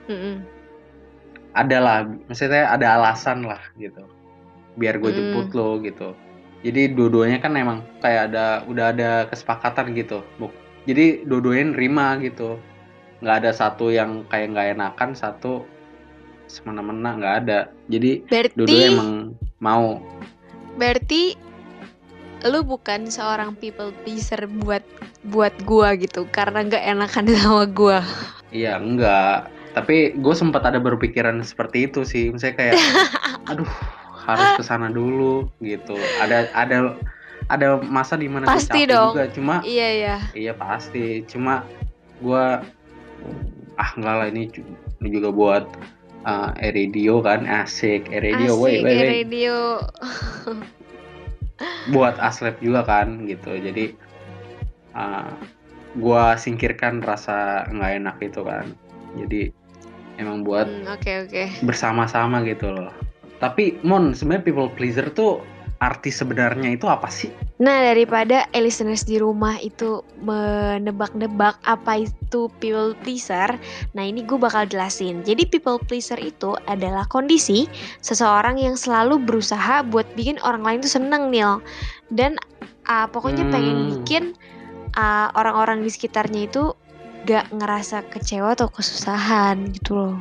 Mm-mm. 0.06 0.46
ada 1.58 1.78
lah 1.82 1.98
maksudnya 2.30 2.70
ada 2.70 2.94
alasan 3.00 3.42
lah 3.42 3.60
gitu 3.74 4.06
biar 4.78 5.02
gue 5.02 5.10
Mm. 5.10 5.18
jemput 5.18 5.48
lo 5.58 5.82
gitu 5.82 6.14
jadi 6.62 6.94
dua-duanya 6.94 7.42
kan 7.42 7.58
emang 7.58 7.82
kayak 7.98 8.30
ada 8.30 8.62
udah 8.70 8.94
ada 8.94 9.10
kesepakatan 9.26 9.98
gitu 9.98 10.22
jadi 10.88 11.26
dua-duanya 11.26 11.76
nerima 11.76 12.18
gitu. 12.20 12.58
Nggak 13.22 13.36
ada 13.44 13.50
satu 13.54 13.90
yang 13.94 14.26
kayak 14.26 14.54
nggak 14.54 14.68
enakan 14.78 15.10
satu 15.14 15.62
semena-mena 16.50 17.16
nggak 17.18 17.34
ada. 17.46 17.60
Jadi 17.86 18.26
Berarti 18.26 18.54
dua-duanya 18.58 18.88
emang 18.92 19.10
mau. 19.62 20.02
Berarti 20.76 21.38
lu 22.42 22.66
bukan 22.66 23.06
seorang 23.06 23.54
people 23.54 23.94
pleaser 24.02 24.50
buat 24.66 24.82
buat 25.30 25.54
gua 25.62 25.94
gitu 25.94 26.26
karena 26.34 26.66
nggak 26.66 26.82
enakan 26.82 27.24
sama 27.38 27.64
gua. 27.70 28.02
iya 28.52 28.76
enggak 28.76 29.48
tapi 29.72 30.12
gue 30.20 30.34
sempat 30.36 30.68
ada 30.68 30.76
berpikiran 30.76 31.40
seperti 31.40 31.88
itu 31.88 32.04
sih. 32.04 32.28
Misalnya 32.28 32.56
kayak 32.60 32.76
aduh 33.50 33.68
harus 34.22 34.48
ke 34.60 34.62
sana 34.62 34.92
dulu 34.92 35.48
gitu. 35.64 35.96
Ada 36.20 36.52
ada 36.52 36.94
ada 37.48 37.80
masa 37.80 38.14
di 38.14 38.26
mana 38.26 38.44
gue 38.44 38.52
Pasti 38.54 38.86
dong. 38.86 39.14
juga 39.14 39.26
cuma 39.32 39.54
Iya 39.62 39.88
ya. 39.94 40.16
Iya 40.32 40.52
pasti, 40.54 41.26
cuma 41.26 41.66
gua 42.22 42.62
ah 43.74 43.90
enggak 43.96 44.14
lah 44.14 44.26
ini, 44.28 44.46
ju- 44.50 44.66
ini 45.00 45.08
juga 45.10 45.30
buat 45.30 45.64
uh, 46.22 46.50
radio 46.58 47.18
kan 47.18 47.42
asik 47.44 48.06
radio, 48.12 48.52
Asik 48.54 48.62
wait, 48.62 48.80
wait, 48.82 49.26
radio. 49.26 49.80
buat 51.90 52.18
aslep 52.18 52.58
juga 52.58 52.82
kan 52.82 53.26
gitu. 53.26 53.54
Jadi 53.54 53.94
uh, 54.94 55.30
gua 55.98 56.34
singkirkan 56.34 57.02
rasa 57.02 57.66
nggak 57.70 57.92
enak 58.02 58.16
itu 58.22 58.40
kan. 58.42 58.66
Jadi 59.18 59.50
emang 60.18 60.42
buat 60.42 60.66
Hmm, 60.68 60.92
Oke 60.92 61.26
oke. 61.26 61.44
bersama-sama 61.64 62.42
gitu 62.44 62.70
loh. 62.70 62.92
Tapi 63.38 63.82
Mon 63.82 64.14
sebenarnya 64.14 64.46
people 64.46 64.70
pleaser 64.70 65.10
tuh 65.10 65.42
arti 65.82 66.14
sebenarnya 66.14 66.70
itu 66.70 66.86
apa 66.86 67.10
sih? 67.10 67.34
Nah 67.58 67.82
daripada 67.82 68.46
listeners 68.54 69.02
di 69.02 69.18
rumah 69.18 69.58
itu 69.58 70.06
menebak-nebak 70.22 71.58
apa 71.66 72.06
itu 72.06 72.46
people 72.62 72.94
pleaser, 73.02 73.58
nah 73.98 74.06
ini 74.06 74.22
gue 74.22 74.38
bakal 74.38 74.62
jelasin. 74.70 75.26
Jadi 75.26 75.50
people 75.50 75.82
pleaser 75.82 76.18
itu 76.22 76.54
adalah 76.70 77.02
kondisi 77.10 77.66
seseorang 77.98 78.62
yang 78.62 78.78
selalu 78.78 79.18
berusaha 79.18 79.82
buat 79.82 80.06
bikin 80.14 80.38
orang 80.46 80.62
lain 80.62 80.78
tuh 80.86 80.94
seneng 80.94 81.34
Nil. 81.34 81.58
Dan 82.14 82.38
ah, 82.86 83.10
pokoknya 83.10 83.50
pengen 83.50 83.74
Hmm. 83.74 83.88
bikin 83.98 84.24
ah, 84.94 85.34
orang-orang 85.34 85.82
di 85.82 85.90
sekitarnya 85.90 86.46
itu 86.46 86.78
gak 87.22 87.54
ngerasa 87.54 88.06
kecewa 88.10 88.58
atau 88.58 88.66
kesusahan 88.70 89.70
gitu 89.74 89.94
loh. 89.94 90.16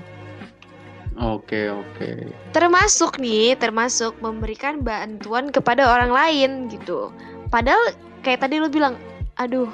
Oke 1.21 1.69
oke. 1.69 2.33
termasuk 2.49 3.15
nih 3.15 3.53
termasuk 3.53 4.17
memberikan 4.17 4.81
bantuan 4.81 5.47
kepada 5.47 5.85
orang 5.85 6.09
lain 6.09 6.51
gitu 6.67 7.13
padahal 7.47 7.93
kayak 8.21 8.41
tadi 8.41 8.57
lu 8.57 8.67
bilang 8.67 8.97
aduh 9.35 9.69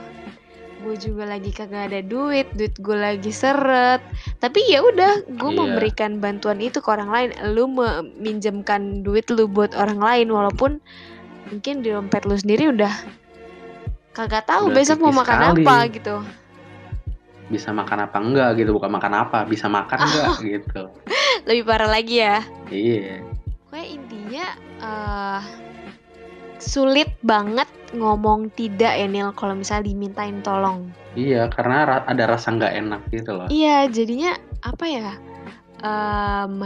gue 0.77 0.95
juga 0.95 1.25
lagi 1.25 1.49
kagak 1.49 1.89
ada 1.89 2.01
duit 2.01 2.45
duit 2.53 2.75
gue 2.77 2.93
lagi 2.93 3.31
seret 3.31 4.03
tapi 4.37 4.59
ya 4.67 4.83
udah 4.83 5.25
gue 5.25 5.49
Iya. 5.49 5.57
memberikan 5.57 6.11
bantuan 6.19 6.59
itu 6.59 6.77
ke 6.77 6.89
orang 6.89 7.09
lain 7.09 7.29
lu 7.49 7.65
meminjamkan 7.65 9.01
duit 9.01 9.25
lu 9.27 9.47
buat 9.47 9.71
orang 9.73 9.97
lain 9.97 10.27
walaupun 10.29 10.77
mungkin 11.47 11.79
di 11.79 11.89
dompet 11.89 12.23
lu 12.23 12.35
sendiri 12.35 12.69
udah 12.69 12.91
kagak 14.11 14.45
tahu 14.45 14.67
Udah 14.67 14.75
besok 14.75 14.99
mau 14.99 15.15
makan 15.15 15.37
sekali. 15.55 15.63
apa 15.63 15.75
gitu 15.89 16.15
Bisa 17.47 17.71
makan 17.71 18.03
apa 18.03 18.17
enggak 18.19 18.59
gitu, 18.59 18.75
bukan 18.75 18.91
makan 18.91 19.13
apa, 19.23 19.47
bisa 19.47 19.71
makan 19.71 19.95
enggak 20.03 20.29
gitu. 20.43 20.83
Lebih 21.47 21.63
parah 21.65 21.89
lagi 21.89 22.19
ya 22.21 22.43
Iya. 22.67 23.23
Pokoknya 23.63 23.87
intinya 23.87 24.45
eh 24.83 25.41
sulit 26.59 27.09
banget 27.23 27.69
ngomong 27.95 28.51
tidak 28.51 28.91
ya 28.97 29.07
Nil 29.07 29.31
kalau 29.31 29.55
misalnya 29.55 29.87
dimintain 29.87 30.43
tolong. 30.43 30.91
Iya, 31.15 31.47
karena 31.47 31.87
ra- 31.87 32.05
ada 32.05 32.23
rasa 32.27 32.51
nggak 32.51 32.73
enak 32.75 33.01
gitu 33.13 33.31
loh. 33.31 33.47
Iya, 33.47 33.87
jadinya 33.87 34.35
apa 34.61 34.85
ya? 34.85 35.15
em, 35.77 36.65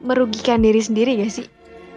merugikan 0.00 0.64
diri 0.64 0.80
sendiri 0.80 1.20
gak 1.20 1.32
sih? 1.32 1.46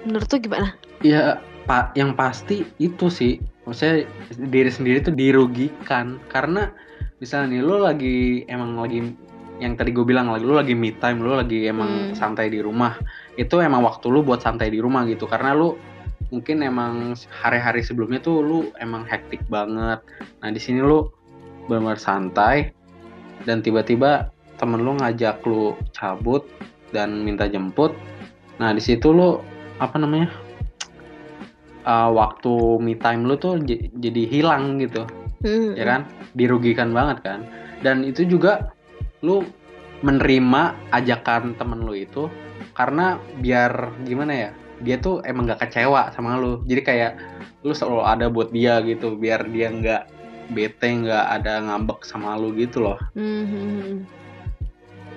Menurut 0.03 0.27
tuh 0.27 0.43
gimana? 0.43 0.75
Ya, 0.99 1.39
pak, 1.63 1.95
yang 1.95 2.11
pasti 2.11 2.67
itu 2.75 3.07
sih, 3.07 3.39
maksudnya 3.63 4.03
diri 4.51 4.67
sendiri 4.67 4.99
tuh 4.99 5.15
dirugikan 5.15 6.19
karena 6.27 6.75
misalnya 7.23 7.55
nih 7.55 7.61
lo 7.63 7.77
lagi 7.79 8.43
emang 8.51 8.75
lagi 8.75 9.15
yang 9.62 9.77
tadi 9.77 9.94
gue 9.94 10.01
bilang 10.01 10.34
lagi 10.34 10.41
lo 10.41 10.58
lagi 10.58 10.74
me 10.74 10.91
time, 10.98 11.22
lo 11.22 11.38
lagi 11.38 11.70
emang 11.70 12.12
Hmm. 12.12 12.18
santai 12.18 12.50
di 12.50 12.58
rumah, 12.60 12.98
itu 13.38 13.62
emang 13.62 13.86
waktu 13.86 14.10
lo 14.10 14.25
buat 14.25 14.41
santai 14.41 14.74
di 14.74 14.82
rumah 14.82 15.06
gitu 15.06 15.30
karena 15.30 15.53
lo 15.53 15.77
mungkin 16.34 16.65
emang 16.65 17.13
hari-hari 17.30 17.86
sebelumnya 17.86 18.18
tuh 18.24 18.41
lu 18.41 18.60
emang 18.82 19.06
hektik 19.06 19.46
banget. 19.51 20.01
Nah 20.41 20.50
di 20.50 20.58
sini 20.58 20.82
lu 20.82 21.06
benar 21.70 22.01
santai 22.01 22.74
dan 23.46 23.62
tiba-tiba 23.62 24.34
temen 24.58 24.82
lu 24.82 24.98
ngajak 24.98 25.46
lu 25.46 25.77
cabut 25.94 26.48
dan 26.89 27.22
minta 27.22 27.46
jemput. 27.46 27.94
Nah 28.58 28.74
di 28.74 28.82
situ 28.82 29.13
lu 29.13 29.38
apa 29.77 29.98
namanya 30.01 30.32
uh, 31.86 32.10
waktu 32.10 32.80
me 32.82 32.98
time 32.98 33.25
lu 33.27 33.38
tuh 33.38 33.62
jadi 33.98 34.24
hilang 34.25 34.82
gitu 34.82 35.06
Hmm, 35.41 35.74
ya 35.74 35.89
kan 35.89 36.06
dirugikan 36.38 36.94
banget 36.94 37.25
kan 37.25 37.39
dan 37.82 38.06
itu 38.06 38.30
juga 38.30 38.70
lu 39.21 39.45
menerima 40.01 40.75
ajakan 40.89 41.53
temen 41.57 41.85
lu 41.85 41.93
itu 41.93 42.25
karena 42.73 43.21
biar 43.37 43.93
gimana 44.05 44.33
ya 44.33 44.49
dia 44.81 44.97
tuh 44.97 45.21
emang 45.21 45.45
gak 45.45 45.69
kecewa 45.69 46.09
sama 46.13 46.41
lu. 46.41 46.65
Jadi 46.65 46.81
kayak 46.81 47.11
lu 47.61 47.71
selalu 47.77 48.01
ada 48.01 48.25
buat 48.33 48.49
dia 48.49 48.81
gitu 48.81 49.13
biar 49.13 49.45
dia 49.53 49.69
nggak 49.69 50.03
bete 50.57 50.89
nggak 50.89 51.25
ada 51.37 51.61
ngambek 51.61 52.01
sama 52.01 52.33
lu 52.33 52.49
gitu 52.57 52.81
loh. 52.81 52.97
Hmm, 53.13 53.45
hmm, 53.45 53.69
hmm. 53.77 53.97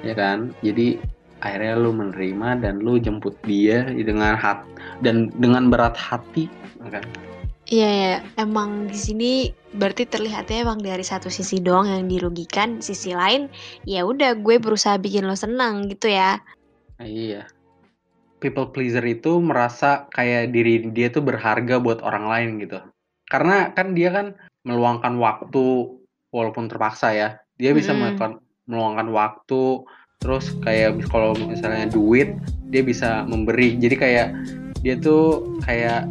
ya 0.05 0.13
kan? 0.13 0.53
Jadi 0.61 1.01
akhirnya 1.45 1.77
lu 1.77 1.93
menerima 1.93 2.49
dan 2.65 2.81
lu 2.81 2.97
jemput 2.97 3.37
dia 3.45 3.85
dengan 3.89 4.33
hat 4.37 4.65
dan 5.05 5.29
dengan 5.37 5.69
berat 5.69 5.93
hati 5.93 6.49
ya 6.81 7.01
kan 7.01 7.05
Iya 7.75 7.91
ya, 7.91 8.15
emang 8.39 8.87
di 8.87 8.95
sini 8.95 9.31
berarti 9.75 10.07
terlihatnya 10.07 10.63
emang 10.63 10.79
dari 10.79 11.03
satu 11.03 11.27
sisi 11.27 11.59
doang 11.59 11.91
yang 11.91 12.07
dirugikan, 12.07 12.79
sisi 12.79 13.11
lain 13.19 13.51
ya 13.83 14.07
udah 14.07 14.39
gue 14.39 14.63
berusaha 14.63 14.95
bikin 14.95 15.27
lo 15.27 15.35
senang 15.35 15.91
gitu 15.91 16.07
ya. 16.07 16.39
Nah, 17.03 17.09
iya. 17.11 17.51
People 18.39 18.71
pleaser 18.71 19.03
itu 19.03 19.43
merasa 19.43 20.07
kayak 20.15 20.55
diri 20.55 20.87
dia 20.95 21.11
tuh 21.11 21.27
berharga 21.27 21.83
buat 21.83 21.99
orang 22.07 22.31
lain 22.31 22.49
gitu. 22.63 22.79
Karena 23.27 23.75
kan 23.75 23.99
dia 23.99 24.15
kan 24.15 24.39
meluangkan 24.63 25.19
waktu 25.19 25.99
walaupun 26.31 26.71
terpaksa 26.71 27.11
ya. 27.11 27.43
Dia 27.59 27.75
bisa 27.75 27.91
Mm-mm. 27.91 28.15
melakukan 28.15 28.33
meluangkan 28.71 29.09
waktu 29.11 29.83
terus 30.23 30.55
kayak 30.63 31.03
kalau 31.11 31.35
misalnya 31.35 31.91
duit 31.91 32.39
dia 32.71 32.87
bisa 32.87 33.27
memberi. 33.27 33.75
Jadi 33.83 33.97
kayak 33.99 34.29
dia 34.87 34.95
tuh 34.95 35.59
kayak 35.67 36.07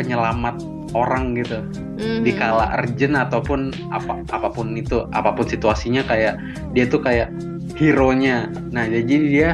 penyelamat 0.00 0.73
orang 0.94 1.36
gitu. 1.36 1.60
Mhm. 1.94 2.26
di 2.26 2.32
kala 2.34 2.74
urgent 2.74 3.14
ataupun 3.14 3.70
apa 3.94 4.26
apa 4.34 4.48
pun 4.50 4.74
itu 4.74 5.06
apa 5.14 5.30
pun 5.30 5.46
situasinya 5.46 6.02
kayak 6.06 6.38
dia 6.74 6.90
tuh 6.90 6.98
kayak 6.98 7.30
hero 7.78 8.10
nya 8.10 8.50
nah 8.74 8.82
jadi 8.86 9.14
dia 9.30 9.50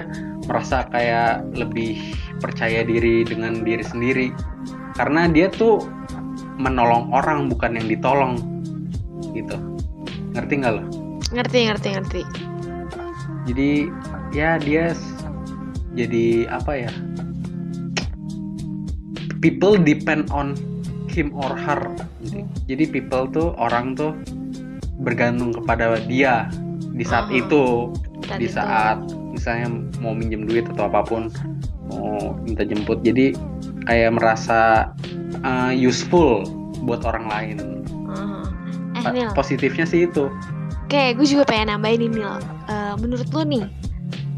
merasa 0.51 0.83
kayak 0.91 1.47
lebih 1.53 2.01
percaya 2.41 2.83
diri 2.83 3.23
dengan 3.23 3.63
diri 3.63 3.85
sendiri. 3.87 4.35
Karena 4.99 5.31
dia 5.31 5.47
tuh 5.53 5.79
menolong 6.59 7.15
orang 7.15 7.47
bukan 7.47 7.79
yang 7.79 7.87
ditolong. 7.87 8.35
Gitu. 9.31 9.55
Ngerti 10.35 10.53
nggak 10.59 10.73
lo? 10.75 10.83
Ngerti, 11.31 11.59
ngerti, 11.71 11.89
ngerti. 11.95 12.23
jadi 13.49 13.89
ya 14.37 14.59
dia 14.59 14.95
jadi 15.95 16.51
apa 16.51 16.73
ya? 16.87 16.93
People 19.41 19.81
depend 19.81 20.29
on 20.35 20.59
him 21.11 21.35
or 21.35 21.53
her 21.53 21.81
jadi, 22.23 22.41
jadi 22.71 22.85
people 22.89 23.27
tuh 23.29 23.53
orang 23.59 23.99
tuh 23.99 24.15
bergantung 25.03 25.51
kepada 25.51 25.99
dia 26.07 26.47
di 26.95 27.03
saat 27.03 27.27
Aha. 27.33 27.41
itu 27.41 27.91
di 28.37 28.47
itu. 28.47 28.55
saat 28.55 29.01
misalnya 29.33 29.73
mau 29.99 30.13
minjem 30.13 30.45
duit 30.45 30.67
atau 30.71 30.87
apa 30.87 31.03
pun 31.03 31.33
mau 31.91 32.37
minta 32.47 32.63
jemput 32.63 33.01
jadi 33.03 33.35
kayak 33.89 34.15
merasa 34.15 34.93
uh, 35.43 35.73
useful 35.73 36.45
buat 36.85 37.03
orang 37.03 37.27
lain 37.27 37.57
Aha. 38.11 38.41
Eh 38.99 39.03
Pa- 39.03 39.13
Nil, 39.15 39.31
positifnya 39.35 39.89
sih 39.89 40.07
itu 40.07 40.29
Oke, 40.91 41.15
gue 41.15 41.23
juga 41.23 41.47
pengen 41.47 41.71
nambahin 41.71 42.03
nih 42.03 42.11
Nil. 42.19 42.35
Eh, 42.67 42.95
menurut 42.99 43.31
lo 43.31 43.47
nih, 43.47 43.63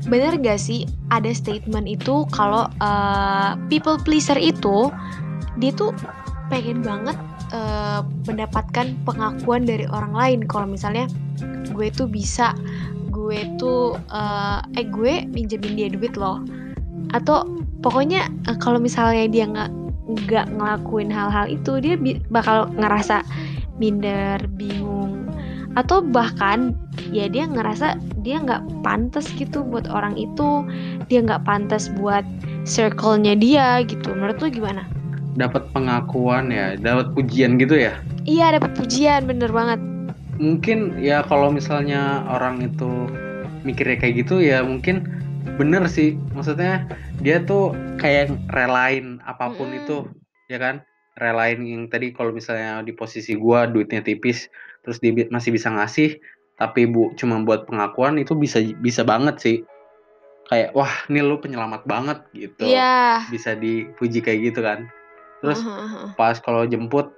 bener 0.04 0.36
gak 0.36 0.60
sih 0.60 0.84
ada 1.08 1.32
statement 1.32 1.88
itu 1.88 2.28
kalau 2.28 2.68
eh, 2.76 3.56
people 3.72 3.96
pleaser 3.96 4.36
itu 4.36 4.92
dia 5.56 5.72
tuh 5.72 5.96
pengen 6.52 6.84
banget 6.84 7.16
eh, 7.56 8.04
mendapatkan 8.28 8.92
pengakuan 9.08 9.64
dari 9.64 9.88
orang 9.88 10.12
lain. 10.12 10.40
Kalau 10.44 10.68
misalnya 10.68 11.08
gue 11.72 11.88
tuh 11.88 12.04
bisa 12.04 12.52
gue 13.08 13.40
tuh 13.56 13.96
eh, 14.12 14.60
eh 14.76 14.84
gue 14.84 15.24
minjemin 15.32 15.80
dia 15.80 15.88
duit 15.88 16.12
loh. 16.20 16.44
Atau 17.16 17.48
pokoknya 17.80 18.28
eh, 18.52 18.56
kalau 18.60 18.76
misalnya 18.76 19.24
dia 19.32 19.48
nggak 19.48 19.70
nggak 20.12 20.46
ngelakuin 20.52 21.08
hal-hal 21.08 21.48
itu 21.48 21.80
dia 21.80 21.96
bakal 22.28 22.68
ngerasa 22.76 23.24
minder 23.80 24.44
bingung. 24.60 25.32
Atau 25.72 26.04
bahkan 26.04 26.76
ya 27.16 27.32
dia 27.32 27.48
ngerasa 27.48 27.96
dia 28.20 28.36
nggak 28.44 28.84
pantas 28.84 29.24
gitu 29.40 29.64
buat 29.64 29.88
orang 29.88 30.20
itu. 30.20 30.68
Dia 31.08 31.24
nggak 31.24 31.48
pantas 31.48 31.88
buat 31.96 32.28
circle-nya 32.68 33.40
dia 33.40 33.80
gitu. 33.88 34.12
Menurut 34.12 34.36
lu 34.44 34.52
gimana 34.52 34.84
dapat 35.32 35.64
pengakuan 35.72 36.52
ya 36.52 36.76
dapat 36.76 37.12
pujian 37.16 37.56
gitu 37.56 37.76
ya? 37.76 37.96
Iya 38.28 38.60
dapat 38.60 38.76
pujian 38.76 39.24
bener 39.24 39.50
banget. 39.52 39.80
Mungkin 40.36 41.00
ya 41.00 41.24
kalau 41.24 41.52
misalnya 41.52 42.26
orang 42.28 42.60
itu 42.64 43.08
mikirnya 43.62 43.96
kayak 44.00 44.26
gitu 44.26 44.42
ya 44.42 44.60
mungkin 44.64 45.08
bener 45.56 45.88
sih. 45.88 46.16
Maksudnya 46.36 46.84
dia 47.24 47.40
tuh 47.42 47.72
kayak 47.96 48.32
relain 48.52 49.22
apa 49.24 49.52
pun 49.56 49.72
Mm-mm. 49.72 49.80
itu 49.84 49.96
ya 50.52 50.60
kan? 50.60 50.84
Relain 51.20 51.60
yang 51.64 51.92
tadi 51.92 52.12
kalau 52.16 52.32
misalnya 52.32 52.80
di 52.80 52.96
posisi 52.96 53.36
gua 53.36 53.68
duitnya 53.68 54.00
tipis 54.00 54.48
terus 54.82 54.98
dia 54.98 55.12
masih 55.30 55.54
bisa 55.54 55.70
ngasih 55.70 56.18
tapi 56.58 56.84
bu 56.84 57.14
cuma 57.16 57.40
buat 57.42 57.64
pengakuan 57.64 58.20
itu 58.20 58.36
bisa 58.36 58.60
bisa 58.80 59.04
banget 59.04 59.36
sih. 59.40 59.56
Kayak 60.50 60.76
wah 60.76 60.92
ini 61.08 61.24
lu 61.24 61.40
penyelamat 61.40 61.88
banget 61.88 62.18
gitu. 62.36 62.68
Iya. 62.68 63.24
Bisa 63.32 63.56
dipuji 63.56 64.20
kayak 64.20 64.52
gitu 64.52 64.60
kan 64.60 64.88
terus 65.42 65.60
heeh. 65.60 66.14
pas 66.16 66.38
kalau 66.38 66.64
jemput 66.64 67.10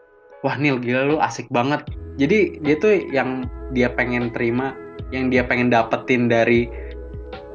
wah 0.42 0.56
Nil 0.56 0.80
gila 0.80 1.14
lu 1.14 1.16
asik 1.20 1.46
banget 1.52 1.84
jadi 2.16 2.58
dia 2.64 2.76
tuh 2.80 3.04
yang 3.12 3.46
dia 3.76 3.92
pengen 3.92 4.32
terima 4.32 4.74
yang 5.12 5.28
dia 5.28 5.44
pengen 5.44 5.68
dapetin 5.70 6.26
dari 6.26 6.66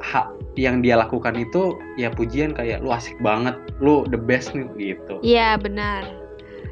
hak 0.00 0.32
yang 0.58 0.82
dia 0.82 0.98
lakukan 0.98 1.36
itu 1.38 1.76
ya 1.94 2.10
pujian 2.10 2.56
kayak 2.56 2.82
lu 2.82 2.90
asik 2.90 3.14
banget 3.22 3.54
lu 3.78 4.02
the 4.08 4.18
best 4.18 4.56
nih 4.56 4.66
gitu 4.78 5.20
Iya 5.20 5.60
benar. 5.60 6.04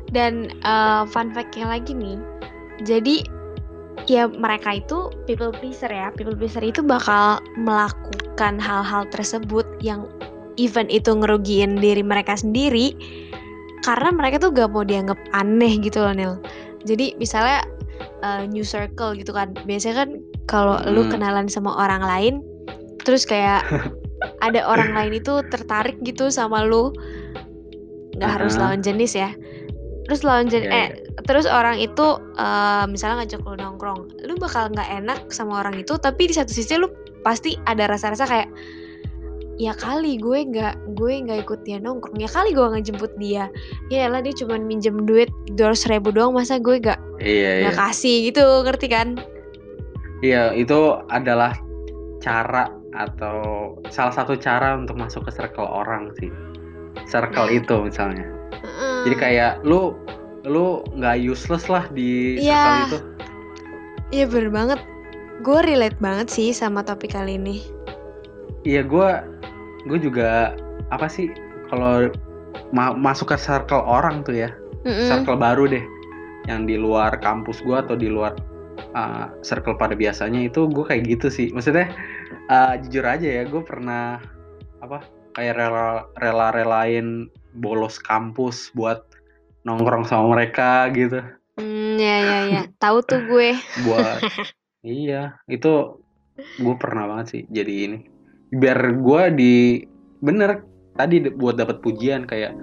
Dan 0.09 0.49
eh, 0.65 1.03
fun 1.13 1.37
fact-nya 1.37 1.69
lagi 1.69 1.93
nih, 1.93 2.17
jadi 2.81 3.21
ya 4.09 4.25
mereka 4.25 4.81
itu 4.81 5.13
people 5.29 5.53
pleaser 5.53 5.93
ya. 5.93 6.09
People 6.17 6.33
pleaser 6.33 6.65
itu 6.65 6.81
bakal 6.81 7.45
melakukan 7.61 8.57
hal-hal 8.57 9.05
tersebut 9.13 9.69
yang 9.85 10.09
even 10.57 10.89
itu 10.89 11.13
ngerugiin 11.13 11.77
diri 11.77 12.01
mereka 12.01 12.41
sendiri, 12.41 12.97
karena 13.89 14.13
mereka 14.13 14.37
tuh 14.37 14.53
gak 14.53 14.69
mau 14.69 14.85
dianggap 14.85 15.17
aneh 15.33 15.81
gitu 15.81 16.05
loh 16.05 16.13
Nil. 16.13 16.35
Jadi 16.85 17.17
misalnya 17.17 17.65
eh, 18.21 18.45
new 18.45 18.63
circle 18.63 19.17
gitu 19.17 19.33
kan, 19.33 19.57
biasanya 19.65 20.05
kan 20.05 20.11
kalau 20.45 20.77
lu 20.93 21.09
Hmm. 21.09 21.17
kenalan 21.17 21.49
sama 21.49 21.73
orang 21.73 22.05
lain, 22.05 22.35
terus 23.03 23.25
kayak 23.25 23.65
ada 24.47 24.61
orang 24.69 24.93
lain 24.93 25.17
itu 25.17 25.41
tertarik 25.49 25.97
gitu 26.05 26.29
sama 26.29 26.67
lu 26.67 26.93
nggak 28.19 28.31
harus 28.39 28.59
Ah. 28.59 28.67
lawan 28.67 28.83
jenis 28.83 29.15
ya 29.15 29.31
terus 30.11 30.27
lawan 30.27 30.51
jenis 30.51 30.67
Iya, 30.67 30.75
eh 30.75 30.89
terus 31.23 31.47
orang 31.47 31.79
itu 31.79 32.19
eh, 32.35 32.85
misalnya 32.91 33.23
ngajak 33.23 33.47
lu 33.47 33.55
nongkrong 33.55 34.01
lu 34.27 34.35
bakal 34.43 34.67
nggak 34.75 34.91
enak 34.91 35.19
sama 35.31 35.63
orang 35.63 35.79
itu 35.79 35.95
tapi 36.03 36.27
di 36.27 36.35
satu 36.35 36.51
sisi 36.51 36.75
lu 36.75 36.91
pasti 37.23 37.55
ada 37.71 37.87
rasa-rasa 37.87 38.27
kayak 38.27 38.49
ya 39.59 39.75
kali 39.75 40.23
gue 40.23 40.39
nggak 40.55 40.95
gue 40.95 41.13
nggak 41.27 41.43
ikut 41.43 41.61
dia 41.67 41.83
nongkrong 41.83 42.15
ya 42.23 42.31
kali 42.31 42.55
gue 42.55 42.63
nggak 42.63 42.87
jemput 42.87 43.11
dia 43.19 43.51
ya 43.91 44.07
lah 44.07 44.23
dia 44.23 44.31
cuma 44.39 44.55
minjem 44.55 45.03
duit 45.03 45.27
dua 45.59 45.75
ribu 45.75 46.15
doang 46.15 46.31
masa 46.31 46.63
gue 46.63 46.79
gak 46.79 46.99
Iya, 47.19 47.27
iya. 47.27 47.63
nggak 47.67 47.79
kasih 47.83 48.31
gitu 48.31 48.45
ngerti 48.63 48.87
kan 48.87 49.19
Iya, 50.19 50.51
itu 50.59 50.99
adalah 51.15 51.55
cara 52.19 52.75
atau 52.91 53.39
salah 53.95 54.11
satu 54.11 54.35
cara 54.35 54.75
untuk 54.75 54.99
masuk 54.99 55.31
ke 55.31 55.33
circle 55.35 55.67
orang 55.67 56.11
sih. 56.19 56.31
Circle 57.07 57.47
Nah. 57.47 57.55
itu 57.63 57.75
misalnya. 57.87 58.27
Heeh. 58.51 58.97
Jadi 59.07 59.15
kayak 59.15 59.53
lu 59.63 59.95
lu 60.43 60.83
nggak 60.99 61.23
useless 61.23 61.71
lah 61.71 61.87
di 61.95 62.43
circle 62.43 62.51
Iya. 62.51 62.87
itu. 62.91 62.99
Iya 64.11 64.25
bener 64.27 64.51
banget. 64.51 64.81
Gue 65.47 65.63
relate 65.63 65.99
banget 66.03 66.27
sih 66.35 66.51
sama 66.51 66.83
topik 66.83 67.15
kali 67.15 67.39
ini. 67.39 67.63
Iya, 68.67 68.83
gua 68.83 69.23
gue 69.89 69.99
juga 69.99 70.53
apa 70.93 71.09
sih 71.09 71.33
kalau 71.73 72.13
ma- 72.73 72.97
masuk 72.97 73.33
ke 73.33 73.39
circle 73.41 73.81
orang 73.85 74.25
tuh 74.25 74.37
ya, 74.37 74.51
Mm-mm. 74.85 75.09
circle 75.09 75.41
baru 75.41 75.69
deh, 75.69 75.85
yang 76.49 76.69
di 76.69 76.77
luar 76.77 77.17
kampus 77.21 77.61
gua 77.65 77.85
atau 77.85 77.97
di 77.97 78.09
luar 78.09 78.37
uh, 78.93 79.33
circle 79.45 79.77
pada 79.77 79.97
biasanya 79.97 80.49
itu 80.49 80.69
gue 80.69 80.85
kayak 80.85 81.05
gitu 81.09 81.29
sih. 81.29 81.49
Maksudnya 81.53 81.93
uh, 82.49 82.77
jujur 82.85 83.05
aja 83.05 83.29
ya, 83.29 83.43
gue 83.49 83.63
pernah 83.65 84.21
apa 84.85 85.05
kayak 85.37 85.55
rela 85.59 85.89
rela 86.17 86.49
relain 86.53 87.29
bolos 87.57 87.97
kampus 88.01 88.71
buat 88.77 89.05
nongkrong 89.65 90.09
sama 90.09 90.37
mereka 90.37 90.89
gitu. 90.93 91.21
Hmm, 91.59 91.99
ya 91.99 92.17
ya 92.23 92.41
ya. 92.47 92.63
Tahu 92.79 93.03
tuh 93.05 93.21
gue. 93.27 93.59
buat 93.85 94.23
iya 94.87 95.37
itu 95.51 96.01
gue 96.59 96.75
pernah 96.79 97.07
banget 97.07 97.27
sih 97.31 97.43
jadi 97.51 97.75
ini 97.87 97.99
biar 98.53 98.79
gue 98.99 99.23
di 99.37 99.55
bener 100.19 100.65
tadi 100.99 101.31
buat 101.31 101.55
dapat 101.61 101.79
pujian 101.85 102.27
kayak 102.27 102.57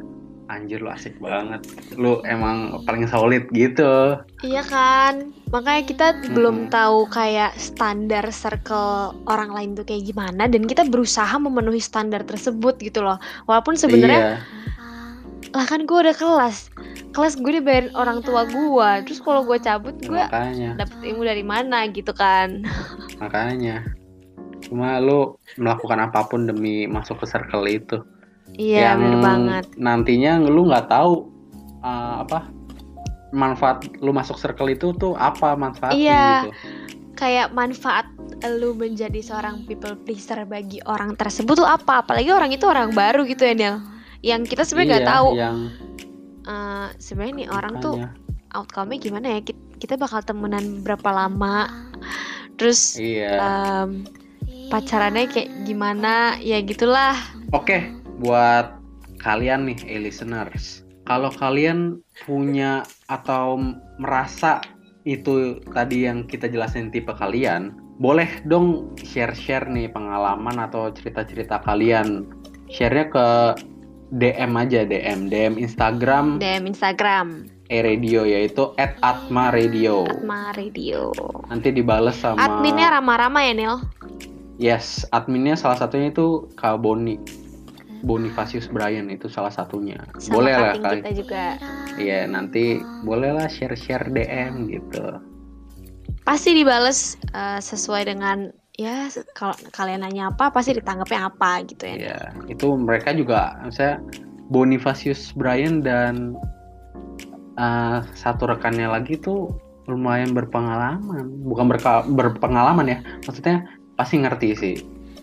anjir 0.46 0.78
lu 0.78 0.94
asik 0.94 1.18
banget 1.18 1.66
lu 1.98 2.22
emang 2.30 2.86
paling 2.86 3.10
solid 3.10 3.50
gitu 3.50 4.22
Iya 4.46 4.62
kan. 4.62 5.34
Makanya 5.50 5.84
kita 5.90 6.08
belum 6.38 6.70
Mm-mm. 6.70 6.74
tahu 6.74 7.10
kayak 7.10 7.58
standar 7.58 8.30
circle 8.30 9.18
orang 9.26 9.50
lain 9.50 9.74
tuh 9.74 9.82
kayak 9.82 10.06
gimana 10.06 10.46
dan 10.46 10.70
kita 10.70 10.86
berusaha 10.86 11.34
memenuhi 11.42 11.82
standar 11.82 12.22
tersebut 12.22 12.78
gitu 12.78 13.02
loh. 13.02 13.18
Walaupun 13.50 13.74
sebenarnya 13.74 14.38
iya 14.38 14.66
lah 15.56 15.64
kan 15.64 15.88
gue 15.88 15.98
udah 15.98 16.14
kelas. 16.14 16.68
Kelas 17.16 17.40
gue 17.40 17.64
dibayarin 17.64 17.96
orang 17.96 18.20
tua 18.20 18.44
gue. 18.44 18.90
Terus 19.08 19.24
kalau 19.24 19.48
gue 19.48 19.56
cabut 19.56 19.96
gue 20.04 20.24
dapet 20.76 20.98
ilmu 21.00 21.24
dari 21.24 21.48
mana 21.48 21.88
gitu 21.90 22.12
kan. 22.12 22.68
makanya 23.24 23.88
cuma 24.66 24.98
lu 24.98 25.20
melakukan 25.56 26.00
apa 26.02 26.26
pun 26.26 26.44
demi 26.44 26.86
masuk 26.86 27.22
ke 27.22 27.28
circle 27.28 27.66
itu 27.66 27.98
Iya 28.48 28.94
bener 28.94 29.20
banget. 29.20 29.66
nantinya 29.76 30.38
lu 30.40 30.66
nggak 30.66 30.88
tahu 30.88 31.28
uh, 31.80 32.22
apa 32.22 32.48
manfaat 33.32 33.84
lu 34.00 34.10
masuk 34.10 34.36
circle 34.36 34.70
itu 34.70 34.94
tuh 34.94 35.14
apa 35.14 35.54
manfaatnya 35.54 35.98
Iya. 35.98 36.26
gitu 36.40 36.50
kayak 37.14 37.52
manfaat 37.52 38.08
lu 38.46 38.74
menjadi 38.74 39.20
seorang 39.20 39.64
people 39.64 39.96
pleaser 39.98 40.44
bagi 40.44 40.80
orang 40.84 41.14
tersebut 41.14 41.56
tuh 41.56 41.68
apa 41.68 42.02
apalagi 42.02 42.30
orang 42.30 42.52
itu 42.52 42.64
orang 42.64 42.92
baru 42.92 43.24
gitu 43.24 43.44
ya 43.44 43.54
Nel 43.54 43.76
yang 44.22 44.44
kita 44.44 44.62
sebenarnya 44.62 44.90
nggak 44.90 45.04
Iya, 45.04 45.12
tahu 45.12 45.28
yang 45.34 45.58
eh, 46.46 46.88
sebenarnya 46.98 47.34
nih 47.36 47.50
orang 47.50 47.74
tuh 47.80 47.94
makanya. 47.98 48.10
outcome-nya 48.54 48.98
gimana 49.00 49.28
ya 49.30 49.40
Kit- 49.42 49.64
kita 49.78 49.96
bakal 49.96 50.22
temenan 50.22 50.80
berapa 50.82 51.10
lama 51.10 51.68
terus 52.56 52.96
Iya. 52.96 53.36
em, 53.36 54.08
pacarannya 54.70 55.30
kayak 55.30 55.50
gimana? 55.66 56.38
Ya 56.42 56.62
gitulah. 56.62 57.18
Oke, 57.54 57.92
buat 58.22 58.76
kalian 59.22 59.70
nih, 59.70 59.80
eh, 59.88 60.02
listeners, 60.02 60.86
kalau 61.06 61.30
kalian 61.34 62.02
punya 62.26 62.86
atau 63.10 63.62
merasa 64.02 64.62
itu 65.06 65.62
tadi 65.70 66.10
yang 66.10 66.26
kita 66.26 66.50
jelasin 66.50 66.90
tipe 66.90 67.14
kalian, 67.14 67.78
boleh 68.02 68.28
dong 68.50 68.92
share-share 69.00 69.70
nih 69.70 69.90
pengalaman 69.94 70.58
atau 70.58 70.90
cerita-cerita 70.90 71.62
kalian. 71.62 72.26
Share-nya 72.74 73.06
ke 73.14 73.28
DM 74.18 74.52
aja, 74.58 74.82
DM, 74.86 75.30
DM 75.30 75.54
Instagram. 75.62 76.42
DM 76.42 76.66
Instagram. 76.70 77.50
E-radio 77.66 78.22
yaitu 78.30 78.78
@atma_radio. 78.78 80.06
Atma 80.06 80.54
Radio. 80.54 81.10
Nanti 81.50 81.74
dibales 81.74 82.14
sama 82.22 82.38
adminnya 82.38 82.94
Rama-Rama 82.94 83.42
ya 83.42 83.54
Nel 83.58 83.82
Yes, 84.56 85.04
adminnya 85.12 85.60
salah 85.60 85.76
satunya 85.76 86.12
itu 86.12 86.48
Kak 86.56 86.80
Boni. 86.80 87.20
Bonifacius 88.06 88.70
Brian 88.70 89.10
itu 89.10 89.26
salah 89.26 89.50
satunya. 89.50 89.98
sama 90.22 90.38
boleh 90.38 90.54
lah 90.54 90.74
kali. 90.78 91.02
kita 91.02 91.12
juga 91.26 91.44
Iya, 91.98 92.30
nanti 92.30 92.78
bolehlah 93.02 93.50
share-share 93.50 94.14
DM 94.14 94.70
gitu. 94.70 95.20
pasti 96.26 96.58
dibales 96.58 97.22
eh, 97.38 97.62
sesuai 97.62 98.10
dengan 98.10 98.50
ya 98.82 99.08
kalau 99.38 99.54
kalian 99.70 100.02
nanya 100.02 100.34
apa 100.34 100.50
pasti 100.50 100.74
ditanggapnya 100.74 101.30
apa 101.30 101.62
gitu 101.66 101.84
ya. 101.86 101.96
Iya, 101.96 102.20
itu 102.50 102.68
mereka 102.76 103.14
juga 103.16 103.58
saya 103.72 104.02
Bonifacius 104.50 105.34
Brian 105.34 105.82
dan 105.82 106.38
uh, 107.58 108.06
satu 108.14 108.46
rekannya 108.46 108.86
lagi 108.86 109.18
tuh 109.18 109.54
lumayan 109.90 110.34
berpengalaman. 110.38 111.30
Bukan 111.46 111.66
berka- 111.70 112.06
berpengalaman 112.06 112.86
ya, 112.90 112.98
maksudnya 113.26 113.66
pasti 113.96 114.16
ngerti 114.20 114.50
sih. 114.56 114.76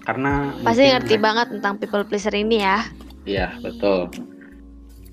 Karena 0.02 0.50
Pasti 0.66 0.90
ngerti 0.90 1.14
mereka- 1.14 1.24
banget 1.24 1.46
tentang 1.54 1.74
people 1.78 2.02
pleaser 2.02 2.34
ini 2.34 2.58
ya. 2.58 2.82
Iya, 3.22 3.54
betul. 3.62 4.10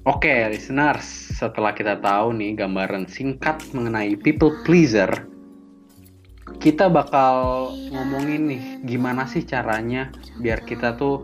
Oke, 0.01 0.49
listeners, 0.49 1.05
setelah 1.37 1.77
kita 1.77 2.01
tahu 2.01 2.33
nih 2.33 2.57
gambaran 2.57 3.05
singkat 3.05 3.61
mengenai 3.77 4.17
people 4.17 4.49
pleaser, 4.65 5.29
kita 6.57 6.89
bakal 6.89 7.69
ngomongin 7.93 8.49
nih 8.49 8.63
gimana 8.83 9.29
sih 9.29 9.45
caranya 9.45 10.09
biar 10.41 10.65
kita 10.65 10.97
tuh 10.97 11.21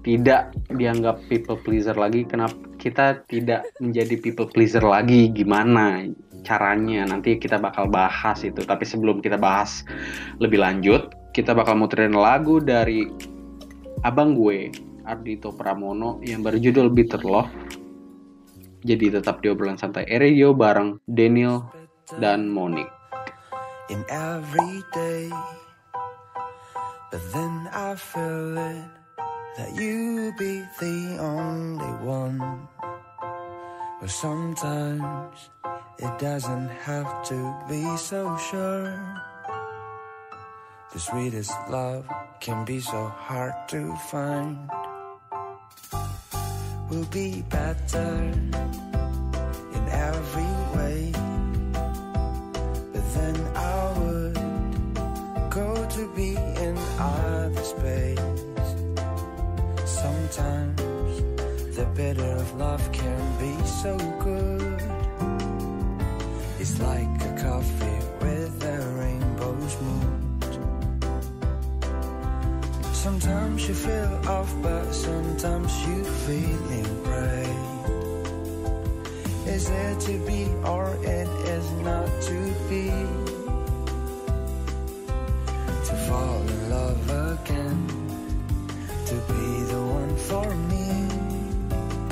tidak 0.00 0.56
dianggap 0.72 1.20
people 1.28 1.60
pleaser 1.60 1.96
lagi. 1.96 2.24
Kenapa 2.24 2.56
kita 2.80 3.20
tidak 3.28 3.68
menjadi 3.80 4.16
people 4.16 4.48
pleaser 4.48 4.84
lagi? 4.84 5.28
Gimana 5.28 6.08
caranya? 6.44 7.04
Nanti 7.04 7.36
kita 7.36 7.60
bakal 7.60 7.88
bahas 7.88 8.40
itu. 8.44 8.64
Tapi 8.64 8.84
sebelum 8.84 9.20
kita 9.20 9.36
bahas 9.36 9.84
lebih 10.40 10.60
lanjut, 10.60 11.12
kita 11.34 11.50
bakal 11.50 11.74
muterin 11.74 12.14
lagu 12.14 12.62
dari 12.62 13.10
abang 14.06 14.38
gue 14.38 14.70
Ardito 15.02 15.50
Pramono 15.52 16.22
yang 16.22 16.46
berjudul 16.46 16.94
Bitter 16.94 17.20
Love. 17.26 17.50
Jadi 18.84 19.10
tetap 19.10 19.42
di 19.42 19.50
obrolan 19.50 19.76
santai 19.76 20.06
Radio 20.06 20.54
bareng 20.54 21.02
Daniel 21.04 21.66
dan 22.20 22.46
Monik. 22.46 23.04
in 23.90 24.04
every 24.08 24.82
day. 24.92 25.28
But 27.10 27.22
then 27.32 27.68
I 27.72 27.94
feel 27.94 28.56
it 28.58 28.88
that 29.56 29.70
you 29.76 30.32
be 30.38 30.64
the 30.80 31.18
only 31.20 31.92
one. 32.02 32.68
But 34.00 34.10
sometimes 34.10 35.50
it 35.98 36.18
doesn't 36.18 36.68
have 36.82 37.08
to 37.28 37.38
be 37.68 37.84
so 37.96 38.36
sure. 38.50 38.98
The 40.94 41.00
sweetest 41.00 41.52
love 41.70 42.08
can 42.38 42.64
be 42.64 42.78
so 42.78 43.06
hard 43.06 43.52
to 43.70 43.96
find. 44.10 44.70
We'll 46.88 47.04
be 47.06 47.42
better 47.50 48.30
in 49.74 49.84
every 49.90 50.54
way. 50.74 51.10
But 52.92 53.04
then 53.14 53.36
I 53.56 53.98
would 53.98 54.34
go 55.50 55.88
to 55.96 56.14
be 56.14 56.36
in 56.36 56.78
other 57.00 57.64
space. 57.64 58.18
Sometimes 59.84 60.76
the 61.74 61.86
bitter 61.96 62.36
of 62.36 62.54
love 62.54 62.92
can 62.92 63.20
be 63.40 63.66
so 63.66 63.98
good. 64.22 64.80
It's 66.60 66.78
like 66.78 67.20
a 67.20 67.42
coffee 67.42 67.93
Sometimes 73.04 73.68
you 73.68 73.74
feel 73.74 74.18
off, 74.26 74.50
but 74.62 74.90
sometimes 74.90 75.70
you 75.86 76.04
feeling 76.24 77.04
right. 77.04 77.58
Is 79.44 79.68
it 79.68 80.00
to 80.08 80.18
be 80.26 80.48
or 80.64 80.88
it 81.02 81.28
is 81.52 81.70
not 81.84 82.08
to 82.28 82.38
be? 82.70 82.88
To 85.88 85.94
fall 86.08 86.40
in 86.48 86.70
love 86.70 87.04
again, 87.32 87.76
to 89.08 89.14
be 89.28 89.44
the 89.72 89.82
one 90.00 90.16
for 90.16 90.48
me. 90.72 90.88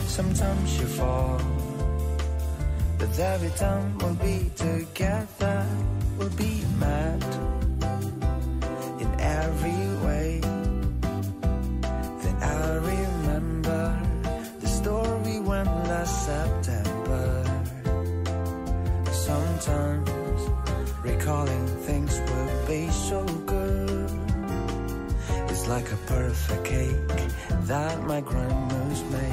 Sometimes 0.04 0.78
you 0.78 0.86
fall, 0.88 1.40
but 2.98 3.18
every 3.18 3.52
time 3.56 3.96
we'll 3.96 4.12
be 4.16 4.50
together, 4.56 5.66
we'll 6.18 6.36
be 6.36 6.62
mad 6.78 7.51
like 25.72 25.90
a 25.90 25.96
perfect 26.04 26.64
cake 26.66 26.96
that 27.62 27.98
my 28.02 28.20
grandma's 28.20 29.02
made. 29.04 29.31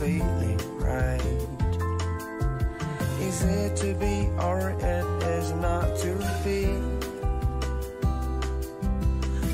Right. 0.00 1.20
Is 3.20 3.42
it 3.42 3.76
to 3.76 3.94
be 3.94 4.28
or 4.38 4.70
it 4.70 5.22
is 5.24 5.52
not 5.52 5.96
to 5.98 6.14
be? 6.44 6.66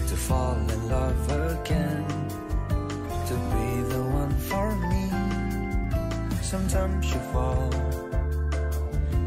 To 0.09 0.17
fall 0.17 0.57
in 0.57 0.89
love 0.89 1.33
again, 1.33 2.05
to 3.29 3.35
be 3.55 3.69
the 3.93 4.03
one 4.21 4.35
for 4.49 4.77
me. 4.91 5.05
Sometimes 6.43 7.13
you 7.13 7.21
fall, 7.33 7.71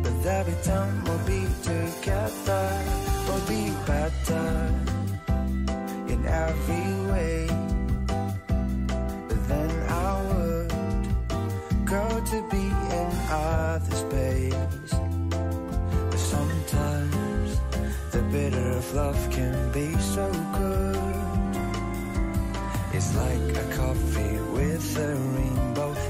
but 0.03 0.25
every 0.25 0.57
time 0.63 1.03
we'll 1.03 1.25
be 1.25 1.47
together, 1.63 2.69
we'll 3.27 3.47
be 3.47 3.73
better 3.87 4.71
in 6.07 6.25
every 6.25 6.86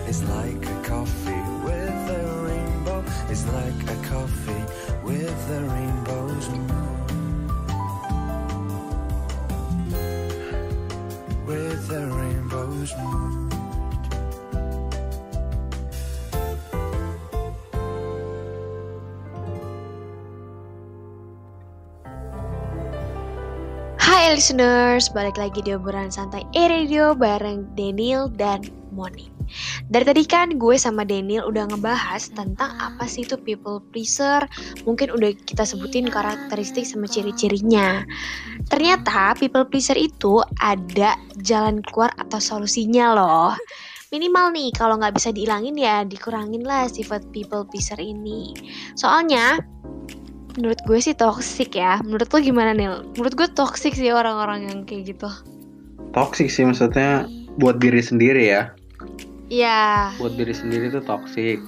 It's 0.08 0.24
like 0.24 0.64
a 0.64 0.78
coffee 0.88 1.44
with 1.68 2.08
a 2.08 2.24
rainbow. 2.48 3.04
It's 3.28 3.44
like 3.52 3.76
a 3.92 3.98
coffee 4.08 4.64
with 5.04 5.36
the 5.52 5.60
rainbows. 5.68 6.48
With 11.44 11.92
the 11.92 12.08
rainbows. 12.08 12.96
Hai 24.00 24.32
listeners, 24.32 25.12
balik 25.12 25.36
lagi 25.36 25.68
di 25.68 25.76
obrolan 25.76 26.16
santai 26.16 26.48
E-Radio 26.56 27.12
bareng 27.12 27.76
Daniel 27.76 28.32
dan 28.32 28.64
Moni. 28.96 29.37
Dari 29.88 30.04
tadi 30.06 30.24
kan 30.28 30.56
gue 30.56 30.76
sama 30.76 31.08
Daniel 31.08 31.48
udah 31.48 31.72
ngebahas 31.72 32.32
tentang 32.32 32.76
apa 32.80 33.08
sih 33.08 33.24
itu 33.24 33.40
people 33.40 33.82
pleaser. 33.92 34.44
Mungkin 34.84 35.14
udah 35.14 35.34
kita 35.48 35.64
sebutin 35.64 36.08
karakteristik 36.12 36.84
sama 36.84 37.08
ciri-cirinya. 37.08 38.04
Ternyata 38.68 39.36
people 39.40 39.66
pleaser 39.68 39.96
itu 39.96 40.44
ada 40.60 41.16
jalan 41.42 41.80
keluar 41.82 42.12
atau 42.20 42.40
solusinya 42.40 43.16
loh. 43.16 43.54
Minimal 44.08 44.56
nih 44.56 44.70
kalau 44.72 44.96
nggak 44.96 45.20
bisa 45.20 45.36
dihilangin 45.36 45.76
ya 45.76 46.08
dikurangin 46.08 46.64
lah 46.64 46.88
sifat 46.88 47.28
people 47.36 47.68
pleaser 47.68 48.00
ini. 48.00 48.56
Soalnya 48.96 49.60
menurut 50.56 50.80
gue 50.88 51.00
sih 51.04 51.12
toxic 51.12 51.76
ya. 51.76 52.00
Menurut 52.08 52.32
lo 52.32 52.40
gimana 52.40 52.72
Nil? 52.72 53.04
Menurut 53.20 53.36
gue 53.36 53.48
toxic 53.52 53.94
sih 53.94 54.16
orang-orang 54.16 54.72
yang 54.72 54.80
kayak 54.88 55.12
gitu. 55.12 55.30
Toxic 56.16 56.48
sih 56.48 56.64
maksudnya 56.64 57.28
buat 57.60 57.84
diri 57.84 58.00
sendiri 58.00 58.48
ya. 58.48 58.72
Iya. 59.48 60.12
Buat 60.20 60.34
diri 60.36 60.54
sendiri 60.54 60.92
tuh 60.92 61.04
toxic. 61.04 61.60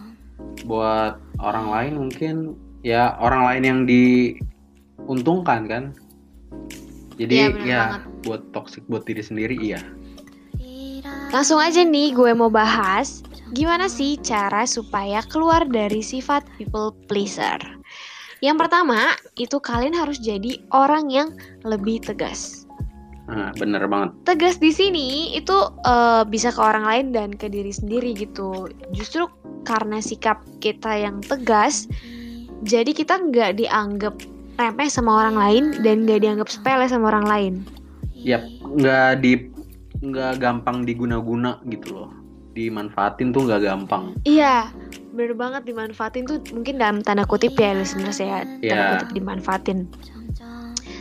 Buat 0.68 1.20
orang 1.40 1.68
lain 1.72 1.94
mungkin 2.08 2.36
ya 2.84 3.16
orang 3.20 3.44
lain 3.48 3.64
yang 3.64 3.80
diuntungkan 3.88 5.62
kan. 5.68 5.84
Jadi 7.20 7.36
Iya, 7.36 7.48
ya 7.68 7.82
banget. 7.84 8.02
buat 8.24 8.42
toxic 8.56 8.84
buat 8.88 9.04
diri 9.04 9.24
sendiri 9.24 9.56
iya. 9.60 9.80
Langsung 11.30 11.60
aja 11.62 11.84
nih 11.84 12.16
gue 12.16 12.32
mau 12.34 12.50
bahas 12.50 13.24
gimana 13.54 13.90
sih 13.90 14.18
cara 14.22 14.66
supaya 14.66 15.26
keluar 15.26 15.66
dari 15.66 16.04
sifat 16.06 16.46
people 16.58 16.94
pleaser. 17.10 17.58
Yang 18.40 18.66
pertama, 18.66 19.20
itu 19.36 19.60
kalian 19.60 19.92
harus 19.92 20.16
jadi 20.24 20.64
orang 20.72 21.12
yang 21.12 21.36
lebih 21.68 22.00
tegas. 22.00 22.69
Nah, 23.30 23.54
bener 23.54 23.86
banget. 23.86 24.10
Tegas 24.26 24.58
di 24.58 24.74
sini 24.74 25.38
itu 25.38 25.54
eh, 25.86 26.24
bisa 26.26 26.50
ke 26.50 26.58
orang 26.60 26.86
lain 26.86 27.06
dan 27.14 27.30
ke 27.38 27.46
diri 27.46 27.70
sendiri 27.70 28.18
gitu. 28.18 28.68
Justru 28.90 29.30
karena 29.64 30.02
sikap 30.02 30.42
kita 30.58 30.98
yang 30.98 31.22
tegas, 31.22 31.86
jadi 32.66 32.90
kita 32.90 33.22
nggak 33.30 33.62
dianggap 33.62 34.18
remeh 34.60 34.90
sama 34.92 35.24
orang 35.24 35.36
lain 35.38 35.64
dan 35.86 36.04
nggak 36.04 36.26
dianggap 36.26 36.50
sepele 36.50 36.90
sama 36.90 37.14
orang 37.14 37.26
lain. 37.30 37.54
Yap, 38.20 38.44
nggak 38.66 39.24
di 39.24 39.48
nggak 40.04 40.44
gampang 40.44 40.84
diguna-guna 40.84 41.62
gitu 41.70 41.96
loh. 41.96 42.10
Dimanfaatin 42.58 43.32
tuh 43.32 43.48
nggak 43.48 43.64
gampang. 43.64 44.18
Iya, 44.28 44.68
bener 45.16 45.38
banget 45.38 45.64
dimanfaatin 45.70 46.28
tuh 46.28 46.44
mungkin 46.52 46.82
dalam 46.82 47.00
tanda 47.06 47.24
kutip 47.24 47.56
ya 47.56 47.78
listeners 47.78 48.20
ya, 48.20 48.44
tanda 48.44 48.60
Iya. 48.66 48.84
kutip 49.00 49.10
dimanfaatin. 49.16 49.88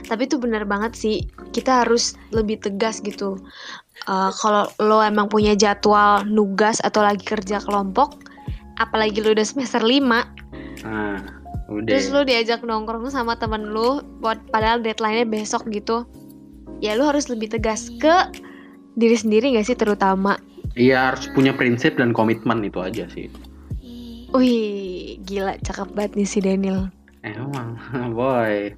Tapi 0.08 0.24
itu 0.24 0.40
bener 0.40 0.64
banget 0.64 0.96
sih, 0.96 1.28
kita 1.52 1.84
harus 1.84 2.16
lebih 2.32 2.58
tegas 2.64 3.04
gitu. 3.04 3.36
Eh, 4.08 4.30
kalau 4.40 4.64
lo 4.80 5.04
emang 5.04 5.28
punya 5.28 5.52
jadwal 5.52 6.24
nugas 6.24 6.80
atau 6.80 7.04
lagi 7.04 7.22
kerja 7.22 7.60
kelompok, 7.60 8.24
apalagi 8.80 9.20
lo 9.20 9.36
udah 9.36 9.44
semester 9.44 9.84
5, 9.84 10.24
Nah, 10.86 11.18
udah. 11.68 11.90
terus 11.90 12.08
lo 12.08 12.24
diajak 12.24 12.64
nongkrong 12.64 13.10
sama 13.12 13.36
temen 13.36 13.74
lo, 13.74 14.00
buat 14.22 14.38
padahal 14.48 14.80
deadline-nya 14.80 15.28
besok 15.28 15.68
gitu, 15.68 16.08
ya 16.80 16.96
lo 16.96 17.10
harus 17.10 17.28
lebih 17.28 17.52
tegas 17.52 17.92
ke 18.00 18.32
diri 18.96 19.18
sendiri 19.18 19.52
gak 19.58 19.66
sih 19.68 19.76
terutama. 19.76 20.38
Iya 20.78 21.12
harus 21.12 21.26
punya 21.34 21.52
prinsip 21.52 21.98
dan 21.98 22.14
komitmen 22.14 22.62
itu 22.62 22.78
aja 22.78 23.10
sih. 23.10 23.26
Wih, 24.30 25.18
gila 25.26 25.58
cakep 25.64 25.90
banget 25.96 26.12
nih 26.14 26.28
si 26.28 26.38
Daniel. 26.38 26.86
Emang, 27.26 27.74
boy. 28.16 28.72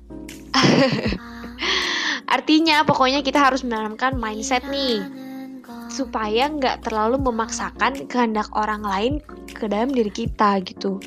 Artinya 2.35 2.87
pokoknya 2.87 3.20
kita 3.27 3.42
harus 3.42 3.66
menanamkan 3.66 4.16
mindset 4.16 4.62
nih 4.70 5.03
supaya 5.90 6.46
nggak 6.46 6.87
terlalu 6.87 7.18
memaksakan 7.18 8.07
kehendak 8.07 8.46
orang 8.55 8.81
lain 8.81 9.12
ke 9.51 9.66
dalam 9.66 9.90
diri 9.90 10.09
kita 10.09 10.62
gitu. 10.62 11.03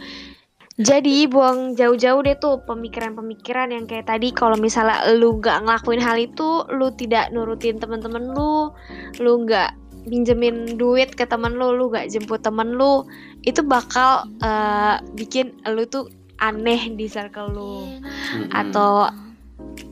Jadi 0.73 1.29
buang 1.29 1.77
jauh-jauh 1.77 2.25
deh 2.25 2.33
tuh 2.41 2.65
pemikiran-pemikiran 2.65 3.69
yang 3.77 3.85
kayak 3.85 4.09
tadi 4.09 4.33
kalau 4.33 4.57
misalnya 4.57 5.05
lu 5.13 5.37
nggak 5.37 5.69
ngelakuin 5.69 6.01
hal 6.01 6.17
itu, 6.17 6.65
lu 6.73 6.89
tidak 6.97 7.29
nurutin 7.29 7.77
temen-temen 7.77 8.33
lu, 8.33 8.73
lu 9.21 9.33
nggak 9.45 9.69
pinjemin 10.09 10.73
duit 10.75 11.13
ke 11.13 11.29
temen 11.29 11.61
lu, 11.61 11.77
lu 11.77 11.93
nggak 11.93 12.09
jemput 12.09 12.41
temen 12.41 12.73
lu, 12.73 13.05
itu 13.45 13.61
bakal 13.61 14.25
eh, 14.41 14.97
bikin 15.13 15.53
lu 15.69 15.85
tuh 15.85 16.09
aneh 16.41 16.89
di 16.97 17.05
circle 17.05 17.53
lu 17.53 17.85
Mm-mm. 17.85 18.49
atau 18.49 19.13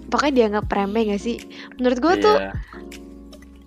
pokoknya 0.08 0.34
dianggap 0.46 0.66
remeh 0.68 1.12
gak 1.12 1.22
sih? 1.22 1.38
Menurut 1.78 2.00
gue 2.00 2.14
tuh 2.20 2.38
Iya. 2.38 2.52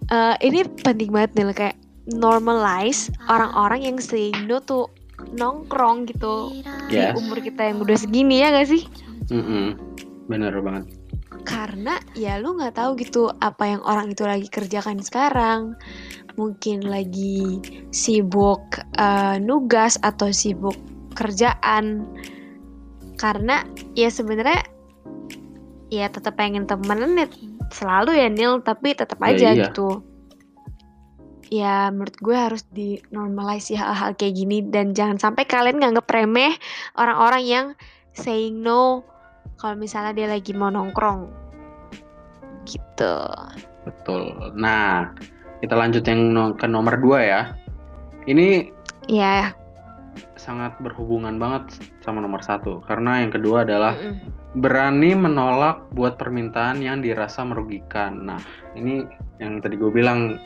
eh, 0.07 0.37
ini 0.45 0.61
penting 0.81 1.09
banget 1.09 1.31
nih 1.35 1.45
kayak 1.53 1.77
normalize 2.11 3.09
orang-orang 3.27 3.81
yang 3.83 3.97
say 3.97 4.29
no 4.45 4.61
tuh 4.61 4.93
nongkrong 5.33 6.05
gitu 6.05 6.53
Yes. 6.93 7.17
di 7.17 7.25
umur 7.25 7.39
kita 7.41 7.73
yang 7.73 7.81
udah 7.81 7.97
segini 7.97 8.45
ya 8.45 8.53
gak 8.53 8.69
sih? 8.69 8.83
Mm-mm. 9.29 9.77
Bener 10.27 10.53
banget. 10.61 10.87
karena 11.45 12.01
ya 12.17 12.41
lu 12.41 12.57
nggak 12.57 12.73
tahu 12.73 12.97
gitu 12.97 13.29
apa 13.37 13.77
yang 13.77 13.85
orang 13.85 14.09
itu 14.09 14.25
lagi 14.25 14.49
kerjakan 14.49 15.05
sekarang 15.05 15.77
mungkin 16.41 16.81
lagi 16.89 17.61
sibuk 17.93 18.65
eh, 18.97 19.37
nugas 19.37 20.01
atau 20.01 20.33
sibuk 20.33 20.73
kerjaan 21.13 22.09
karena 23.15 23.61
ya 23.93 24.09
sebenarnya 24.09 24.65
ya 25.95 26.11
tetap 26.11 26.35
pengen 26.35 26.67
temenan 26.67 27.15
ya 27.15 27.27
selalu 27.71 28.19
ya 28.19 28.29
Nil 28.31 28.61
tapi 28.67 28.93
tetap 28.99 29.19
Ya, 29.23 29.27
aja 29.31 29.49
iya. 29.55 29.65
gitu 29.71 30.03
ya 31.53 31.93
menurut 31.95 32.17
gue 32.19 32.35
harus 32.35 32.67
di 32.73 32.99
normalize 33.15 33.71
ya 33.71 33.87
hal-hal 33.87 34.17
kayak 34.19 34.35
gini 34.35 34.65
dan 34.67 34.91
jangan 34.97 35.21
sampai 35.21 35.47
kalian 35.47 35.79
nganggep 35.79 36.09
remeh 36.09 36.57
orang-orang 36.99 37.43
yang 37.45 37.67
saying 38.17 38.65
no 38.65 39.05
kalau 39.61 39.79
misalnya 39.79 40.17
dia 40.17 40.27
lagi 40.27 40.51
mau 40.51 40.73
nongkrong 40.73 41.31
gitu 42.65 43.17
Betul. 43.85 44.57
Nah, 44.57 45.13
kita 45.61 45.77
lanjut 45.77 46.01
yang 46.09 46.33
no- 46.33 46.57
ke 46.57 46.65
nomor 46.65 46.97
dua 46.97 47.19
ya. 47.21 47.41
Ini 48.25 48.73
ya 49.13 49.53
sangat 50.35 50.77
berhubungan 50.83 51.41
banget 51.41 51.79
sama 52.05 52.21
nomor 52.21 52.45
satu 52.45 52.85
karena 52.85 53.25
yang 53.25 53.33
kedua 53.33 53.65
adalah 53.65 53.97
mm-mm. 53.97 54.29
berani 54.61 55.17
menolak 55.17 55.83
buat 55.97 56.21
permintaan 56.21 56.85
yang 56.85 57.01
dirasa 57.01 57.43
merugikan. 57.43 58.29
Nah, 58.29 58.41
ini 58.79 59.07
yang 59.43 59.59
tadi 59.59 59.75
gue 59.75 59.91
bilang 59.91 60.39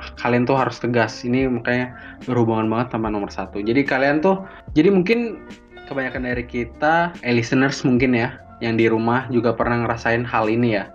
ah, 0.00 0.08
kalian 0.16 0.48
tuh 0.48 0.56
harus 0.56 0.80
tegas. 0.80 1.24
Ini 1.26 1.50
makanya 1.50 1.96
berhubungan 2.24 2.70
banget 2.70 2.96
sama 2.96 3.12
nomor 3.12 3.28
satu. 3.28 3.60
Jadi 3.60 3.84
kalian 3.84 4.24
tuh, 4.24 4.44
jadi 4.72 4.88
mungkin 4.88 5.44
kebanyakan 5.90 6.24
dari 6.24 6.44
kita, 6.48 7.12
eh, 7.20 7.34
listeners 7.34 7.84
mungkin 7.84 8.16
ya, 8.16 8.40
yang 8.64 8.80
di 8.80 8.88
rumah 8.88 9.28
juga 9.28 9.52
pernah 9.52 9.84
ngerasain 9.84 10.24
hal 10.24 10.48
ini 10.48 10.80
ya. 10.80 10.88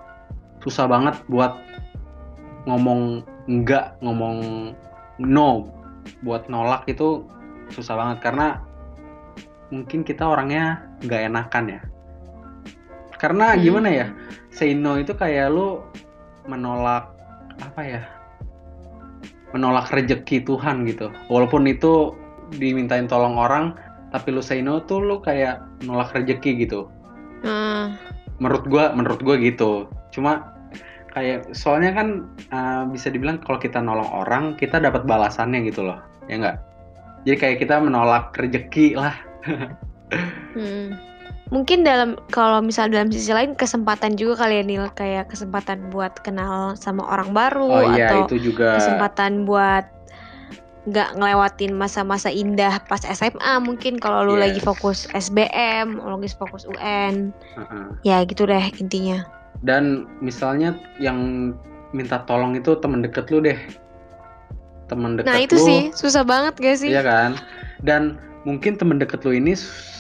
Susah 0.66 0.90
banget 0.90 1.16
buat 1.30 1.56
ngomong 2.66 3.24
enggak, 3.46 3.96
ngomong 4.02 4.38
no, 5.22 5.70
buat 6.24 6.48
nolak 6.50 6.88
itu 6.90 7.24
susah 7.70 7.96
banget 7.98 8.18
karena 8.30 8.62
mungkin 9.70 10.02
kita 10.02 10.26
orangnya 10.26 10.86
nggak 11.06 11.22
enakan 11.30 11.66
ya. 11.78 11.82
Karena 13.20 13.54
Hmm. 13.54 13.62
gimana 13.62 13.90
ya, 13.92 14.08
say 14.50 14.72
no 14.74 14.96
itu 14.98 15.14
kayak 15.14 15.52
lu 15.52 15.84
menolak 16.48 17.12
apa 17.60 17.82
ya? 17.84 18.02
Menolak 19.52 19.92
rejeki 19.92 20.46
Tuhan 20.46 20.86
gitu. 20.88 21.12
Walaupun 21.28 21.68
itu 21.68 22.16
dimintain 22.58 23.06
tolong 23.06 23.38
orang, 23.38 23.78
tapi 24.10 24.34
lu 24.34 24.42
say 24.42 24.64
no 24.64 24.82
tuh 24.82 25.04
lu 25.04 25.22
kayak 25.22 25.62
nolak 25.86 26.16
rejeki 26.16 26.66
gitu. 26.66 26.90
Hmm. 27.44 28.00
Menurut 28.40 28.64
gua, 28.72 28.96
menurut 28.96 29.20
gua 29.22 29.36
gitu. 29.38 29.92
Cuma 30.16 30.56
kayak 31.12 31.52
soalnya 31.52 31.92
kan 31.92 32.08
uh, 32.56 32.88
bisa 32.88 33.12
dibilang 33.12 33.42
kalau 33.44 33.60
kita 33.60 33.84
nolong 33.84 34.10
orang, 34.10 34.56
kita 34.56 34.80
dapat 34.80 35.04
balasannya 35.04 35.68
gitu 35.68 35.84
loh. 35.84 36.00
Ya 36.32 36.40
enggak? 36.40 36.58
Jadi 37.28 37.36
kayak 37.36 37.58
kita 37.64 37.76
menolak 37.84 38.32
rejeki 38.36 38.96
lah. 38.96 39.16
Hmm. 40.56 40.98
Mungkin 41.50 41.82
dalam 41.82 42.14
kalau 42.30 42.62
misal 42.62 42.94
dalam 42.94 43.10
sisi 43.10 43.34
lain 43.34 43.58
kesempatan 43.58 44.14
juga 44.14 44.46
kali 44.46 44.62
ya 44.62 44.64
Nil 44.66 44.86
kayak 44.94 45.34
kesempatan 45.34 45.90
buat 45.90 46.14
kenal 46.22 46.78
sama 46.78 47.02
orang 47.10 47.34
baru 47.34 47.66
Oh 47.66 47.84
iya, 47.98 48.14
atau 48.14 48.30
itu 48.30 48.54
juga 48.54 48.78
kesempatan 48.78 49.50
buat 49.50 49.82
nggak 50.90 51.18
ngelewatin 51.18 51.74
masa-masa 51.74 52.30
indah 52.30 52.78
pas 52.86 53.02
SMA 53.02 53.62
mungkin 53.66 53.98
kalau 53.98 54.30
lu 54.30 54.38
Yes. 54.38 54.42
lagi 54.46 54.60
fokus 54.62 55.00
SBM, 55.14 55.98
lu 55.98 56.22
lagi 56.22 56.34
fokus 56.38 56.70
UN, 56.70 57.34
Heeh. 57.34 57.86
ya 58.06 58.22
gitu 58.30 58.46
deh 58.46 58.70
intinya. 58.78 59.26
Dan 59.66 60.06
misalnya 60.22 60.78
yang 61.02 61.52
minta 61.98 62.22
tolong 62.30 62.54
itu 62.58 62.78
temen 62.78 63.02
deket 63.02 63.26
lu 63.34 63.42
deh. 63.42 63.58
Temen 64.90 65.22
deket 65.22 65.30
Nah 65.30 65.40
itu 65.40 65.56
lu, 65.56 65.66
sih 65.70 65.82
susah 65.94 66.26
banget 66.26 66.58
gak 66.58 66.78
sih? 66.82 66.90
iya 66.90 67.06
kan? 67.06 67.38
Dan 67.86 68.18
mungkin 68.44 68.76
temen 68.76 68.98
deket 68.98 69.22
lu 69.24 69.38
ini 69.38 69.54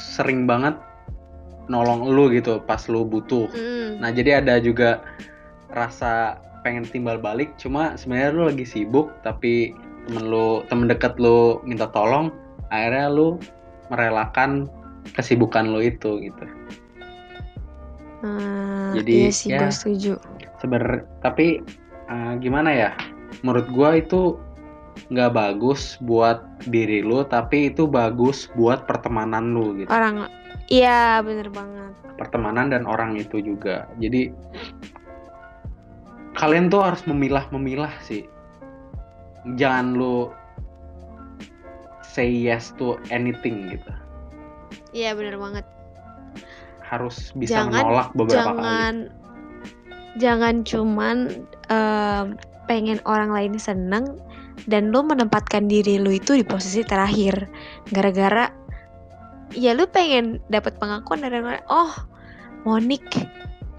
sering 0.10 0.50
banget 0.50 0.74
nolong 1.70 2.10
lu 2.10 2.34
gitu 2.34 2.58
pas 2.66 2.82
lu 2.90 3.06
butuh. 3.06 3.46
Mm. 3.54 4.02
Nah 4.02 4.10
jadi 4.10 4.42
ada 4.42 4.58
juga 4.58 5.06
rasa 5.70 6.42
pengen 6.66 6.84
timbal 6.84 7.22
balik, 7.22 7.56
cuma 7.62 7.94
sebenarnya 7.96 8.36
lu 8.36 8.44
lagi 8.50 8.66
sibuk 8.66 9.14
tapi 9.22 9.72
temen 10.10 10.26
lu 10.28 10.66
temen 10.68 10.90
deket 10.90 11.16
lu 11.22 11.62
minta 11.62 11.88
tolong, 11.94 12.34
akhirnya 12.74 13.08
lu 13.14 13.38
merelakan 13.94 14.66
kesibukan 15.14 15.70
lu 15.70 15.80
itu 15.86 16.20
gitu. 16.26 16.46
Hmm, 18.20 18.92
Jadi, 19.00 19.14
iya 19.16 19.32
sih 19.32 19.48
ya. 19.56 19.64
gue 19.64 19.72
setuju. 19.72 20.14
seber 20.60 21.08
tapi 21.24 21.64
eh, 22.12 22.34
gimana 22.44 22.68
ya 22.68 22.92
menurut 23.48 23.72
gua 23.72 23.96
itu 23.96 24.36
nggak 25.08 25.32
bagus 25.32 25.96
buat 26.04 26.44
diri 26.68 27.00
lu 27.00 27.24
tapi 27.24 27.72
itu 27.72 27.88
bagus 27.88 28.52
buat 28.54 28.84
pertemanan 28.84 29.56
lu 29.56 29.80
gitu. 29.80 29.90
Orang, 29.90 30.28
iya 30.68 31.24
bener 31.24 31.48
banget. 31.50 31.94
pertemanan 32.20 32.68
dan 32.68 32.84
orang 32.84 33.16
itu 33.16 33.40
juga. 33.40 33.88
Jadi 33.96 34.28
kalian 36.36 36.68
tuh 36.68 36.84
harus 36.84 37.00
memilah-memilah 37.08 37.92
sih. 38.04 38.28
Jangan 39.56 39.96
lu 39.96 40.28
say 42.04 42.28
yes 42.28 42.76
to 42.76 43.00
anything 43.08 43.72
gitu. 43.72 43.92
Iya 44.92 45.16
bener 45.16 45.40
banget. 45.40 45.66
harus 46.82 47.30
bisa 47.38 47.54
Jangan- 47.70 47.86
menolak 47.86 48.10
beberapa 48.18 48.50
kali. 48.50 48.66
jangan 48.66 48.94
jangan 50.18 50.56
cuman 50.66 51.18
em, 51.70 52.26
pengen 52.66 52.98
orang 53.06 53.30
lain 53.30 53.62
seneng 53.62 54.18
dan 54.66 54.92
lu 54.92 55.06
menempatkan 55.06 55.70
diri 55.70 56.02
lu 56.02 56.12
itu 56.16 56.36
di 56.36 56.44
posisi 56.44 56.84
terakhir. 56.84 57.48
Gara-gara 57.94 58.52
ya 59.56 59.74
lu 59.74 59.86
pengen 59.90 60.42
dapat 60.54 60.78
pengakuan 60.78 61.26
dari 61.26 61.42
orang 61.42 61.66
oh 61.74 61.90
Monik 62.68 63.02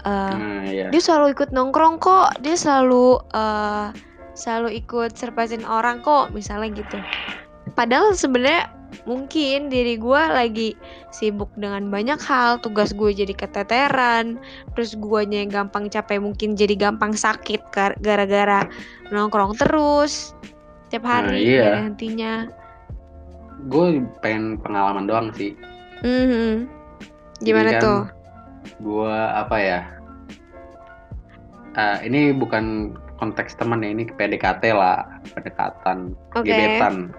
eh, 0.03 0.35
nah 0.35 0.67
ya 0.67 0.91
dia 0.91 1.01
selalu 1.01 1.37
ikut 1.37 1.49
nongkrong 1.53 2.01
kok. 2.01 2.41
Dia 2.41 2.57
selalu 2.57 3.21
eh, 3.35 3.87
selalu 4.33 4.81
ikut 4.81 5.13
surprisein 5.13 5.67
orang 5.67 6.01
kok 6.01 6.33
misalnya 6.33 6.73
gitu. 6.73 6.97
Padahal 7.77 8.17
sebenarnya 8.17 8.73
mungkin 9.07 9.71
diri 9.71 9.95
gue 9.95 10.21
lagi 10.27 10.75
sibuk 11.15 11.47
dengan 11.55 11.87
banyak 11.87 12.19
hal. 12.19 12.59
Tugas 12.59 12.91
gue 12.91 13.13
jadi 13.13 13.31
keteteran. 13.31 14.41
Terus 14.75 14.97
guanya 14.99 15.45
yang 15.45 15.51
gampang 15.51 15.87
capek 15.87 16.19
mungkin 16.19 16.57
jadi 16.57 16.75
gampang 16.75 17.15
sakit 17.15 17.61
gar- 17.71 17.97
gara-gara 18.01 18.67
nongkrong 19.13 19.55
terus 19.59 20.35
tiap 20.91 21.03
Nah, 21.03 21.23
hari 21.23 21.39
iya. 21.39 21.55
nggak 21.57 21.71
ada 21.71 21.81
hentinya 21.81 22.33
gue 23.63 23.85
pengen 24.19 24.59
pengalaman 24.59 25.07
doang 25.07 25.27
sih 25.31 25.55
Mhm. 26.01 26.65
gimana 27.39 27.69
Jadi 27.69 27.77
kan, 27.77 27.81
tuh 27.81 28.01
Gua 28.77 29.33
apa 29.33 29.57
ya? 29.57 29.79
Ah, 31.73 31.97
ini 32.01 32.29
bukan 32.29 32.93
konteks 33.15 33.57
teman 33.57 33.81
ya, 33.81 33.89
ini 33.89 34.05
PDKT 34.05 34.69
lah, 34.69 35.01
pendekatan, 35.31 36.13
oke 36.33 36.45
gebetan. 36.45 37.09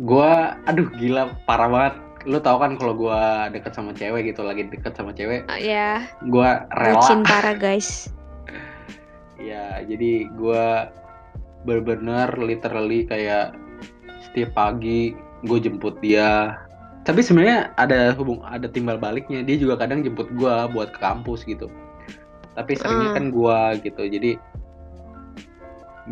Gua, 0.00 0.58
aduh 0.64 0.90
gila, 0.90 1.30
parah 1.44 1.70
banget. 1.70 1.94
Lu 2.24 2.40
tau 2.40 2.56
kan 2.56 2.74
kalau 2.74 2.96
gua 2.96 3.46
deket 3.50 3.70
sama 3.70 3.92
cewek 3.92 4.32
gitu, 4.32 4.42
lagi 4.42 4.66
deket 4.66 4.96
sama 4.96 5.12
cewek, 5.12 5.46
Ah, 5.46 5.60
ya 5.60 6.02
gua 6.26 6.66
rela. 6.74 6.98
bucin 6.98 7.22
parah 7.22 7.54
guys 7.54 8.10
Ya, 9.38 9.78
jadi 9.84 10.26
gua 10.32 10.88
bener-bener 11.64 12.28
literally 12.38 13.08
kayak 13.08 13.56
setiap 14.30 14.52
pagi 14.56 15.16
gue 15.44 15.58
jemput 15.60 16.00
dia. 16.00 16.60
Tapi 17.04 17.20
sebenarnya 17.20 17.76
ada 17.76 18.16
hubung 18.16 18.40
ada 18.48 18.64
timbal 18.64 18.96
baliknya. 18.96 19.44
Dia 19.44 19.60
juga 19.60 19.76
kadang 19.76 20.00
jemput 20.00 20.32
gua 20.40 20.64
buat 20.72 20.96
ke 20.96 20.98
kampus 21.04 21.44
gitu. 21.44 21.68
Tapi 22.56 22.72
seringnya 22.80 23.12
Hmm. 23.12 23.16
kan 23.20 23.24
gua 23.28 23.76
gitu. 23.76 24.08
Jadi 24.08 24.40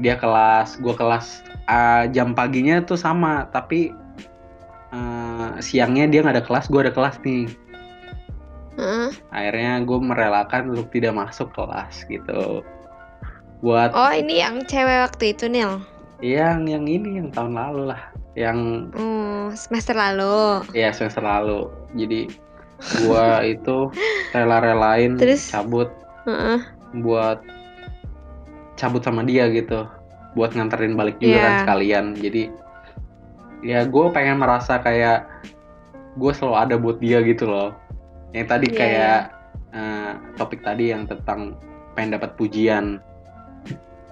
dia 0.05 0.16
kelas, 0.20 0.76
gua 0.84 0.92
kelas 0.96 1.40
Ah, 1.70 2.11
jam 2.11 2.34
paginya 2.34 2.82
tuh 2.82 2.98
sama, 2.98 3.48
tapi 3.55 3.94
eh, 4.92 5.50
siangnya 5.62 6.11
dia 6.11 6.20
nggak 6.20 6.36
ada 6.36 6.44
kelas, 6.44 6.68
gua 6.68 6.84
ada 6.84 6.92
kelas 6.92 7.16
nih. 7.24 7.48
Heeh. 8.76 9.09
Akhirnya 9.32 9.84
gue 9.84 9.98
merelakan 10.00 10.72
untuk 10.72 10.88
tidak 10.92 11.12
masuk 11.12 11.53
kelas 11.53 12.09
gitu. 12.09 12.64
Buat 13.62 13.94
oh 13.94 14.10
ini 14.10 14.42
yang 14.42 14.66
cewek 14.66 15.06
waktu 15.06 15.24
itu 15.32 15.46
Nil? 15.46 15.78
Yang 16.18 16.58
yang 16.68 16.84
ini 16.84 17.08
yang 17.18 17.28
tahun 17.30 17.54
lalu 17.54 17.94
lah. 17.94 18.02
Yang 18.34 18.90
Oh, 18.98 19.54
semester 19.54 19.94
lalu. 19.94 20.66
ya 20.74 20.90
semester 20.90 21.22
lalu. 21.22 21.70
Jadi 21.94 22.26
gua 23.06 23.38
itu 23.54 23.88
rela-relain 24.30 25.14
Terus? 25.16 25.48
cabut. 25.48 25.88
Heeh. 26.22 26.58
buat 26.92 27.40
cabut 28.74 29.00
sama 29.00 29.22
dia 29.22 29.46
gitu. 29.48 29.86
Buat 30.34 30.52
nganterin 30.52 30.92
balik 30.92 31.16
juga 31.16 31.32
Iya. 31.32 31.42
kan 31.42 31.54
sekalian. 31.64 32.04
Jadi 32.14 32.42
ya 33.62 33.86
gue 33.86 34.04
pengen 34.10 34.42
merasa 34.42 34.76
kayak 34.76 35.22
gue 36.18 36.32
selalu 36.34 36.56
ada 36.58 36.74
buat 36.76 36.98
dia 36.98 37.22
gitu 37.22 37.46
loh. 37.46 37.72
Yang 38.34 38.46
tadi 38.50 38.66
Iya, 38.68 38.76
kayak 38.76 39.20
eh, 39.72 40.12
topik 40.36 40.60
tadi 40.60 40.90
yang 40.90 41.06
tentang 41.06 41.56
pengen 41.94 42.18
dapat 42.18 42.34
pujian 42.36 42.98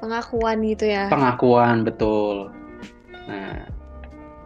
Pengakuan 0.00 0.64
gitu 0.64 0.88
ya. 0.88 1.12
pengakuan 1.12 1.84
betul 1.84 2.48
nah 3.28 3.68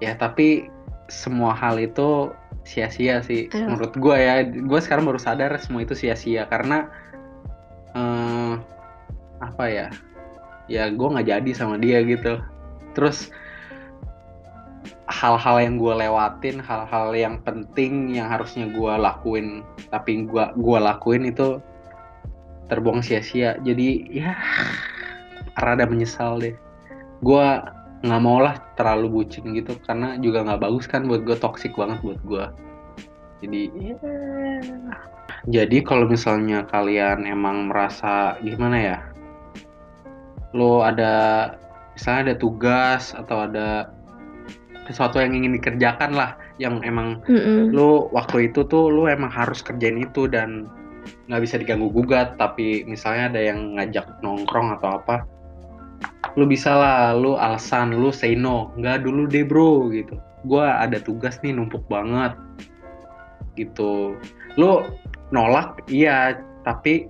ya 0.02 0.18
tapi 0.18 0.66
semua 1.06 1.54
hal 1.54 1.78
itu 1.78 2.34
sia-sia 2.66 3.22
sih 3.22 3.46
Aduh. 3.52 3.76
menurut 3.76 3.92
gue 3.94 4.16
ya 4.16 4.42
gue 4.44 4.80
sekarang 4.82 5.06
baru 5.06 5.20
sadar 5.20 5.54
semua 5.60 5.84
itu 5.86 5.94
sia-sia 5.94 6.48
karena 6.50 6.90
eh, 7.94 8.54
apa 9.38 9.64
ya 9.68 9.88
ya 10.66 10.88
gue 10.90 11.08
nggak 11.08 11.28
jadi 11.28 11.50
sama 11.52 11.76
dia 11.76 12.00
gitu 12.02 12.40
terus 12.96 13.28
hal-hal 15.12 15.60
yang 15.60 15.76
gue 15.76 15.92
lewatin 15.92 16.56
hal-hal 16.64 17.12
yang 17.12 17.36
penting 17.44 18.16
yang 18.16 18.32
harusnya 18.32 18.64
gue 18.72 18.92
lakuin 18.96 19.60
tapi 19.92 20.24
gue 20.24 20.44
gua 20.56 20.78
lakuin 20.80 21.28
itu 21.28 21.60
terbuang 22.72 23.04
sia-sia 23.04 23.60
jadi 23.60 23.88
ya 24.08 24.32
rada 25.58 25.86
menyesal 25.86 26.38
deh 26.42 26.54
gue 27.22 27.46
nggak 28.04 28.22
mau 28.22 28.38
lah 28.42 28.60
terlalu 28.76 29.22
bucin 29.22 29.56
gitu 29.56 29.80
karena 29.88 30.20
juga 30.20 30.44
nggak 30.44 30.60
bagus 30.60 30.84
kan 30.84 31.08
buat 31.08 31.24
gue 31.24 31.36
toxic 31.40 31.72
banget 31.72 31.98
buat 32.04 32.20
gue 32.28 32.44
jadi 33.40 33.62
ya. 33.72 33.96
jadi 35.48 35.78
kalau 35.80 36.04
misalnya 36.04 36.68
kalian 36.68 37.24
emang 37.24 37.72
merasa 37.72 38.36
gimana 38.44 38.76
ya 38.76 38.98
lo 40.52 40.84
ada 40.84 41.14
misalnya 41.96 42.32
ada 42.32 42.36
tugas 42.36 43.16
atau 43.16 43.48
ada 43.48 43.88
sesuatu 44.84 45.16
yang 45.16 45.32
ingin 45.32 45.56
dikerjakan 45.56 46.12
lah 46.12 46.36
yang 46.60 46.84
emang 46.84 47.24
Mm-mm. 47.24 47.72
lu 47.72 48.06
waktu 48.12 48.52
itu 48.52 48.68
tuh 48.68 48.92
lu 48.92 49.08
emang 49.08 49.32
harus 49.32 49.64
kerjain 49.64 49.96
itu 49.96 50.28
dan 50.28 50.68
nggak 51.28 51.40
bisa 51.40 51.56
diganggu 51.56 51.88
gugat 51.88 52.36
tapi 52.36 52.84
misalnya 52.84 53.32
ada 53.32 53.40
yang 53.40 53.80
ngajak 53.80 54.06
nongkrong 54.20 54.76
atau 54.76 55.00
apa 55.00 55.24
lu 56.34 56.44
bisa 56.50 56.74
lah 56.74 57.14
lu 57.14 57.38
alasan 57.38 57.94
lu 57.94 58.10
say 58.10 58.34
no. 58.34 58.74
Nggak 58.78 59.06
dulu 59.06 59.30
deh 59.30 59.46
bro 59.46 59.88
gitu. 59.94 60.18
Gua 60.44 60.82
ada 60.82 60.98
tugas 60.98 61.38
nih 61.40 61.54
numpuk 61.54 61.86
banget. 61.86 62.34
Gitu. 63.54 64.18
Lu 64.58 64.82
nolak 65.30 65.86
iya. 65.88 66.38
Tapi 66.64 67.06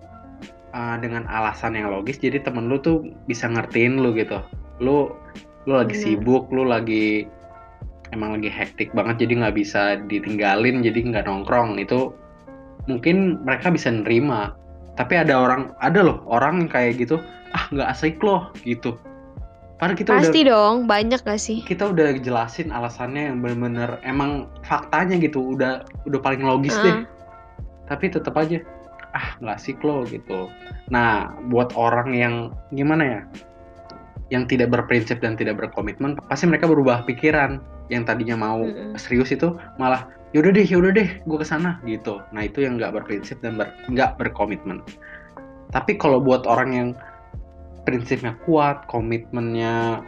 uh, 0.75 0.97
dengan 0.99 1.25
alasan 1.31 1.79
yang 1.79 1.89
logis 1.89 2.19
jadi 2.19 2.43
temen 2.43 2.67
lu 2.67 2.83
tuh 2.83 3.07
bisa 3.31 3.49
ngertiin 3.49 4.03
lu 4.03 4.13
gitu. 4.13 4.43
Lu 4.83 5.15
lu 5.65 5.73
lagi 5.73 5.97
Bener. 5.97 6.05
sibuk 6.05 6.53
lu 6.53 6.69
lagi 6.69 7.25
emang 8.13 8.37
lagi 8.37 8.53
hektik 8.53 8.93
banget 8.93 9.25
jadi 9.25 9.41
nggak 9.41 9.57
bisa 9.57 9.97
ditinggalin 10.11 10.85
jadi 10.85 11.01
nggak 11.01 11.25
nongkrong. 11.25 11.81
Itu 11.81 12.13
mungkin 12.91 13.41
mereka 13.47 13.73
bisa 13.73 13.89
nerima. 13.89 14.53
Tapi 14.95 15.19
ada 15.19 15.35
orang 15.41 15.75
ada 15.83 16.05
loh 16.05 16.23
orang 16.29 16.67
yang 16.67 16.71
kayak 16.71 17.03
gitu 17.03 17.19
ah 17.55 17.65
nggak 17.71 17.89
asik 17.91 18.19
loh 18.21 18.51
gitu 18.67 18.99
padahal 19.79 19.99
kita 19.99 20.11
udah 20.15 20.21
Pasti 20.23 20.41
dong, 20.47 20.75
banyak 20.87 21.21
gak 21.23 21.41
sih? 21.43 21.59
kita 21.67 21.91
udah 21.91 22.15
jelasin 22.23 22.71
alasannya 22.71 23.31
yang 23.35 23.39
bener-bener 23.43 23.99
emang 24.07 24.47
faktanya 24.63 25.19
gitu 25.19 25.55
udah 25.55 25.83
udah 26.07 26.21
paling 26.23 26.43
logis 26.43 26.75
Ah. 26.79 26.83
deh 26.83 26.97
tapi 27.85 28.09
tetap 28.09 28.35
aja 28.35 28.63
ah 29.15 29.39
nggak 29.39 29.57
asik 29.59 29.79
loh 29.83 30.03
gitu 30.07 30.51
nah 30.91 31.31
buat 31.49 31.71
orang 31.79 32.11
yang 32.15 32.35
gimana 32.71 33.03
ya 33.03 33.21
yang 34.33 34.49
tidak 34.49 34.73
berprinsip 34.73 35.21
dan 35.21 35.37
tidak 35.37 35.61
berkomitmen 35.61 36.17
pasti 36.27 36.49
mereka 36.49 36.67
berubah 36.67 37.05
pikiran 37.05 37.61
yang 37.93 38.03
tadinya 38.09 38.35
mau 38.35 38.65
Mm-mm. 38.65 38.97
serius 38.97 39.31
itu 39.31 39.53
malah 39.77 40.09
yaudah 40.33 40.51
deh 40.51 40.65
yaudah 40.67 40.91
deh 40.91 41.07
gue 41.23 41.39
ke 41.39 41.47
sana 41.47 41.79
gitu 41.85 42.19
nah 42.33 42.43
itu 42.43 42.65
yang 42.65 42.81
nggak 42.81 42.91
berprinsip 42.97 43.39
dan 43.45 43.55
ber- 43.61 43.71
nggak 43.93 44.17
berkomitmen 44.19 44.81
tapi 45.71 45.95
kalau 45.95 46.19
buat 46.19 46.43
orang 46.49 46.71
yang 46.73 46.89
prinsipnya 47.85 48.35
kuat 48.49 48.89
komitmennya 48.89 50.01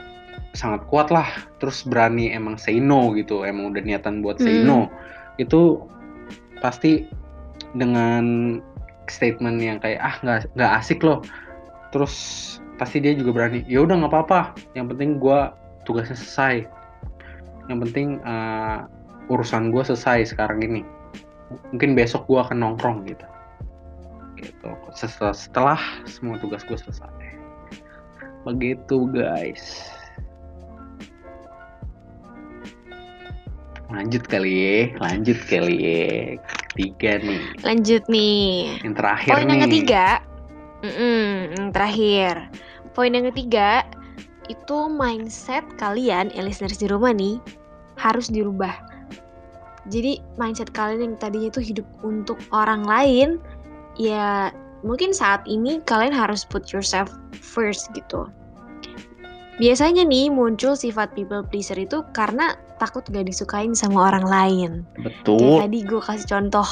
sangat 0.56 0.84
kuat 0.88 1.12
lah. 1.12 1.28
Terus 1.60 1.84
berani 1.84 2.32
emang 2.32 2.56
say 2.56 2.80
no 2.80 3.12
gitu 3.12 3.44
emang 3.44 3.76
udah 3.76 3.84
niatan 3.84 4.24
buat 4.24 4.40
say 4.40 4.64
Hmm. 4.64 4.66
no 4.66 4.80
itu 5.36 5.84
pasti 6.64 7.04
dengan 7.76 8.58
statement 9.06 9.60
yang 9.60 9.78
kayak 9.78 10.00
ah 10.00 10.16
nggak 10.24 10.48
nggak 10.56 10.72
asik 10.80 11.04
loh. 11.04 11.20
Terus 11.92 12.14
pasti 12.80 13.00
dia 13.00 13.16
juga 13.16 13.32
berani 13.36 13.62
ya 13.68 13.84
udah 13.84 14.00
nggak 14.00 14.12
apa-apa. 14.12 14.40
Yang 14.72 14.96
penting 14.96 15.10
gua 15.20 15.52
tugasnya 15.84 16.16
selesai. 16.16 16.64
Yang 17.68 17.78
penting 17.88 18.08
eh, 18.24 18.78
urusan 19.28 19.74
gue 19.74 19.82
selesai 19.82 20.34
sekarang 20.34 20.62
ini. 20.62 20.82
Mungkin 21.74 21.94
besok 21.94 22.26
gue 22.26 22.38
akan 22.38 22.58
nongkrong 22.62 23.06
gitu. 23.06 23.26
Gitu. 24.38 24.70
Setelah, 24.94 25.34
setelah 25.34 25.80
semua 26.06 26.38
tugas 26.38 26.62
gue 26.66 26.78
selesai 26.78 27.35
begitu 28.46 29.10
guys 29.10 29.90
lanjut 33.90 34.22
kali 34.26 34.52
ya 34.54 34.78
lanjut 35.02 35.38
kali 35.50 35.74
ya 35.78 36.06
tiga 36.76 37.18
nih 37.22 37.42
Lanjut 37.64 38.02
nih. 38.06 38.78
yang 38.84 38.94
terakhir 38.94 39.30
Poin 39.32 39.48
yang 39.48 39.62
ketiga, 39.64 40.06
mm-mm, 40.84 41.26
yang 41.56 41.68
terakhir. 41.72 42.34
Poin 42.92 43.12
yang 43.16 43.26
ketiga 43.32 43.82
itu 44.52 44.78
mindset 44.92 45.64
kalian, 45.80 46.30
ya 46.30 46.42
listeners 46.44 46.78
di 46.78 46.86
rumah 46.86 47.16
nih, 47.16 47.40
harus 47.96 48.28
dirubah. 48.28 48.76
Jadi 49.88 50.20
mindset 50.36 50.70
kalian 50.74 51.00
yang 51.00 51.14
tadinya 51.16 51.48
itu 51.48 51.62
hidup 51.62 51.86
untuk 52.04 52.36
orang 52.52 52.84
lain, 52.84 53.40
ya 53.96 54.52
mungkin 54.84 55.14
saat 55.14 55.44
ini 55.48 55.80
kalian 55.84 56.12
harus 56.12 56.44
put 56.44 56.68
yourself 56.72 57.12
first 57.32 57.88
gitu. 57.96 58.28
Biasanya 59.56 60.04
nih 60.04 60.28
muncul 60.28 60.76
sifat 60.76 61.16
people 61.16 61.40
pleaser 61.40 61.80
itu 61.80 62.04
karena 62.12 62.60
takut 62.76 63.00
gak 63.08 63.24
disukain 63.24 63.72
sama 63.72 64.12
orang 64.12 64.26
lain. 64.28 64.70
Kayak 65.00 65.04
betul 65.04 65.56
tadi 65.64 65.78
gue 65.80 66.00
kasih 66.04 66.28
contoh 66.28 66.68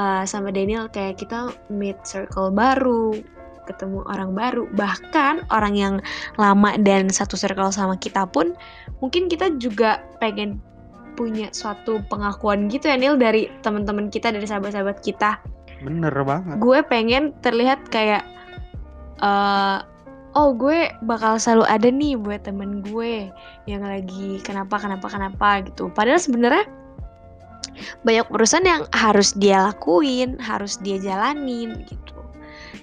uh, 0.00 0.24
sama 0.24 0.48
Daniel 0.48 0.88
kayak 0.88 1.20
kita 1.20 1.52
meet 1.68 2.00
circle 2.08 2.48
baru, 2.48 3.20
ketemu 3.68 4.00
orang 4.08 4.32
baru, 4.32 4.64
bahkan 4.72 5.44
orang 5.52 5.74
yang 5.76 5.94
lama 6.40 6.72
dan 6.80 7.12
satu 7.12 7.36
circle 7.36 7.68
sama 7.68 8.00
kita 8.00 8.24
pun 8.24 8.56
mungkin 9.04 9.28
kita 9.28 9.52
juga 9.60 10.00
pengen 10.16 10.56
punya 11.16 11.52
suatu 11.52 12.00
pengakuan 12.12 12.68
gitu 12.68 12.92
ya 12.92 12.96
Nil 12.96 13.16
dari 13.16 13.48
teman-teman 13.64 14.08
kita 14.08 14.32
dari 14.32 14.48
sahabat-sahabat 14.48 15.04
kita. 15.04 15.40
Bener 15.84 16.12
banget 16.24 16.56
Gue 16.60 16.80
pengen 16.86 17.36
terlihat 17.44 17.80
kayak 17.92 18.24
eh 19.20 19.78
oh 20.36 20.52
gue 20.52 20.92
bakal 21.08 21.40
selalu 21.40 21.64
ada 21.64 21.88
nih 21.88 22.20
buat 22.20 22.44
temen 22.44 22.84
gue 22.84 23.32
yang 23.64 23.80
lagi 23.80 24.40
kenapa 24.44 24.76
kenapa 24.76 25.08
kenapa 25.08 25.64
gitu. 25.64 25.88
Padahal 25.92 26.20
sebenarnya 26.20 26.68
banyak 28.04 28.28
urusan 28.32 28.64
yang 28.64 28.84
harus 28.92 29.32
dia 29.36 29.68
lakuin, 29.72 30.36
harus 30.40 30.76
dia 30.84 31.00
jalanin 31.00 31.84
gitu. 31.88 32.16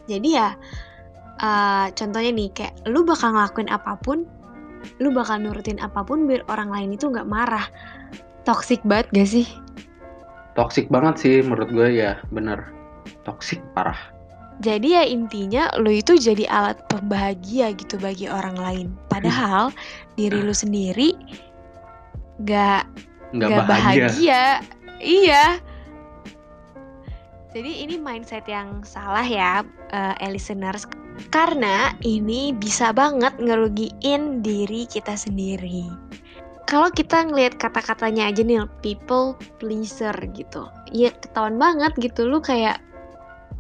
Jadi 0.09 0.37
ya 0.37 0.57
eh, 1.41 1.87
contohnya 1.93 2.31
nih 2.33 2.49
kayak 2.53 2.73
lu 2.89 3.05
bakal 3.05 3.37
ngelakuin 3.37 3.69
apa 3.69 3.97
pun, 4.01 4.25
lu 4.97 5.13
bakal 5.13 5.37
nurutin 5.37 5.77
apa 5.77 6.01
pun 6.01 6.25
biar 6.25 6.41
orang 6.49 6.73
lain 6.73 6.97
itu 6.97 7.09
nggak 7.09 7.29
marah. 7.29 7.69
Toxic 8.43 8.83
banget 8.83 9.07
gak 9.15 9.29
sih? 9.29 9.47
toxic 10.53 10.89
banget 10.89 11.15
sih 11.17 11.35
menurut 11.41 11.69
gue 11.73 11.89
ya 11.97 12.21
bener 12.29 12.61
toxic 13.23 13.59
parah 13.73 13.97
Jadi 14.61 14.93
ya 14.93 15.03
intinya 15.03 15.65
lu 15.81 15.89
itu 15.89 16.13
jadi 16.13 16.45
alat 16.45 16.77
pembahagia 16.85 17.73
gitu 17.73 17.97
bagi 17.97 18.29
orang 18.29 18.53
lain. 18.53 18.87
Padahal 19.09 19.73
diri 20.13 20.39
lu 20.45 20.53
sendiri 20.53 21.17
gak, 22.45 22.85
nggak 23.33 23.49
gak 23.49 23.65
bahagia. 23.65 24.07
bahagia. 24.13 24.43
Iya. 25.01 25.43
Jadi 27.53 27.85
ini 27.85 27.95
mindset 28.01 28.49
yang 28.49 28.81
salah 28.81 29.25
ya, 29.25 29.61
eh, 29.93 30.29
listeners. 30.29 30.89
Karena 31.29 31.93
ini 32.01 32.49
bisa 32.57 32.89
banget 32.89 33.37
ngerugiin 33.37 34.41
diri 34.41 34.89
kita 34.89 35.13
sendiri. 35.13 35.85
Kalau 36.65 36.89
kita 36.89 37.29
ngelihat 37.29 37.61
kata-katanya 37.61 38.33
aja 38.33 38.41
nih, 38.41 38.65
people 38.81 39.37
pleaser 39.61 40.15
gitu. 40.33 40.65
Ya 40.89 41.13
ketahuan 41.13 41.61
banget 41.61 41.93
gitu, 42.01 42.25
lu 42.25 42.41
kayak 42.41 42.81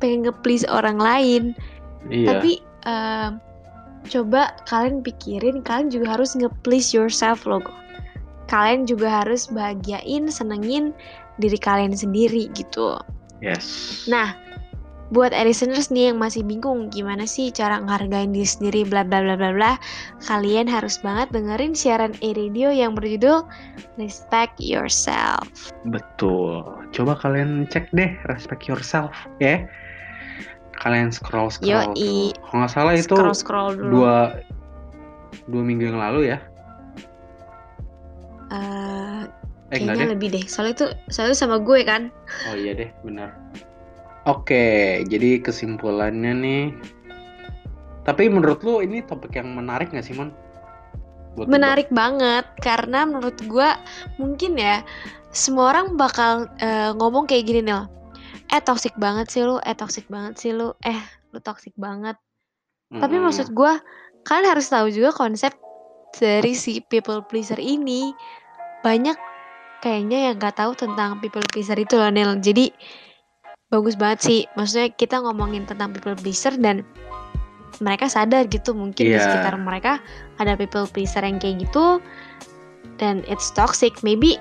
pengen 0.03 0.27
nge-please 0.27 0.67
orang 0.67 0.99
lain. 0.99 1.55
iya 2.11 2.43
Tapi 2.43 2.59
em, 2.83 3.39
coba 4.11 4.51
kalian 4.67 4.99
pikirin, 4.99 5.63
kalian 5.63 5.87
juga 5.87 6.19
harus 6.19 6.35
nge-please 6.35 6.91
yourself 6.91 7.47
loh. 7.47 7.63
Kalian 8.51 8.83
juga 8.83 9.23
harus 9.23 9.47
bahagiain, 9.47 10.27
senengin 10.27 10.91
diri 11.39 11.55
kalian 11.55 11.95
sendiri 11.95 12.51
gitu. 12.51 12.99
yes 13.39 14.03
Nah, 14.05 14.35
buat 15.13 15.29
listeners 15.29 15.93
nih 15.93 16.09
yang 16.09 16.17
masih 16.17 16.41
bingung 16.41 16.89
gimana 16.89 17.29
sih 17.29 17.53
cara 17.53 17.77
ngehargain 17.77 18.33
diri 18.33 18.49
sendiri 18.49 18.81
bla 18.81 19.05
bla 19.05 19.21
bla 19.21 19.37
bla 19.37 19.51
bla, 19.53 19.71
kalian 20.25 20.65
harus 20.65 20.97
banget 21.05 21.29
dengerin 21.29 21.77
siaran 21.77 22.17
e-radio 22.25 22.73
yang 22.73 22.97
berjudul 22.97 23.45
Respect 24.01 24.57
Yourself. 24.57 25.69
Betul. 25.85 26.65
Coba 26.89 27.13
kalian 27.21 27.69
cek 27.69 27.93
deh 27.93 28.09
respect 28.25 28.65
yourself 28.65 29.13
ya. 29.37 29.61
Kalian 30.81 31.13
scroll 31.13 31.53
scroll 31.53 31.93
Yoi. 31.93 32.33
kalau 32.33 32.57
nggak 32.63 32.71
salah 32.73 32.93
itu 32.97 33.13
scroll 33.13 33.37
scroll 33.37 33.71
dulu. 33.77 33.91
dua 34.01 34.17
dua 35.49 35.61
minggu 35.63 35.89
yang 35.93 35.99
lalu 35.99 36.33
ya. 36.33 36.37
Eh, 38.53 39.21
eh 39.73 39.77
kayaknya 39.81 40.05
deh. 40.07 40.11
lebih 40.13 40.27
deh. 40.33 40.45
Soalnya 40.45 40.73
itu 40.77 40.87
soalnya 41.09 41.37
sama 41.37 41.57
gue 41.61 41.81
kan. 41.85 42.13
Oh 42.51 42.55
iya 42.55 42.77
deh 42.77 42.89
benar. 43.01 43.33
Oke 44.29 45.01
jadi 45.09 45.41
kesimpulannya 45.41 46.33
nih. 46.37 46.63
Tapi 48.03 48.27
menurut 48.27 48.59
lu 48.61 48.83
ini 48.83 48.99
topik 49.03 49.39
yang 49.39 49.55
menarik 49.55 49.91
nggak 49.91 50.05
sih 50.05 50.15
mon? 50.15 50.31
Buat 51.33 51.49
menarik 51.49 51.89
banget 51.89 52.45
karena 52.61 53.09
menurut 53.09 53.39
gue 53.41 53.69
mungkin 54.21 54.53
ya 54.53 54.85
semua 55.33 55.73
orang 55.73 55.97
bakal 55.97 56.45
eh, 56.61 56.93
ngomong 56.93 57.25
kayak 57.25 57.49
gini 57.49 57.65
nih 57.65 57.89
eh 58.53 58.61
toxic 58.61 58.93
banget 59.01 59.33
sih 59.33 59.41
lu. 59.41 59.57
Eh 59.65 59.73
toxic 59.73 60.05
banget 60.05 60.37
sih 60.37 60.53
lu. 60.53 60.77
Eh 60.85 60.99
lu 61.33 61.41
toxic 61.41 61.73
banget. 61.73 62.15
Dibahas. 62.93 63.01
tapi 63.09 63.15
maksud 63.17 63.47
gue 63.57 63.73
kalian 64.21 64.47
harus 64.53 64.69
tahu 64.69 64.85
juga 64.93 65.09
konsep 65.17 65.57
dari 66.13 66.53
si 66.53 66.77
people 66.85 67.25
pleaser 67.25 67.57
ini. 67.57 68.13
Banyak 68.85 69.17
kayaknya 69.81 70.29
yang 70.29 70.37
nggak 70.37 70.61
tahu 70.61 70.77
tentang 70.77 71.17
people 71.17 71.41
pleaser 71.49 71.73
itu 71.73 71.97
loh 71.97 72.13
Nel. 72.13 72.37
Jadi 72.37 72.69
bagus 73.73 73.97
banget 73.97 74.19
sih. 74.21 74.39
Maksudnya 74.53 74.93
kita 74.93 75.25
ngomongin 75.25 75.65
tentang 75.65 75.89
people 75.89 76.13
pleaser 76.13 76.53
dan 76.61 76.85
mereka 77.81 78.05
sadar 78.05 78.45
gitu. 78.45 78.77
Mungkin 78.77 79.01
di 79.01 79.17
Iya. 79.17 79.25
sekitar 79.25 79.57
mereka 79.57 79.97
ada 80.37 80.53
people 80.53 80.85
pleaser 80.85 81.25
yang 81.25 81.41
kayak 81.41 81.65
gitu. 81.65 81.97
Dan 83.01 83.25
it's 83.25 83.49
toxic. 83.49 83.97
Maybe 84.05 84.37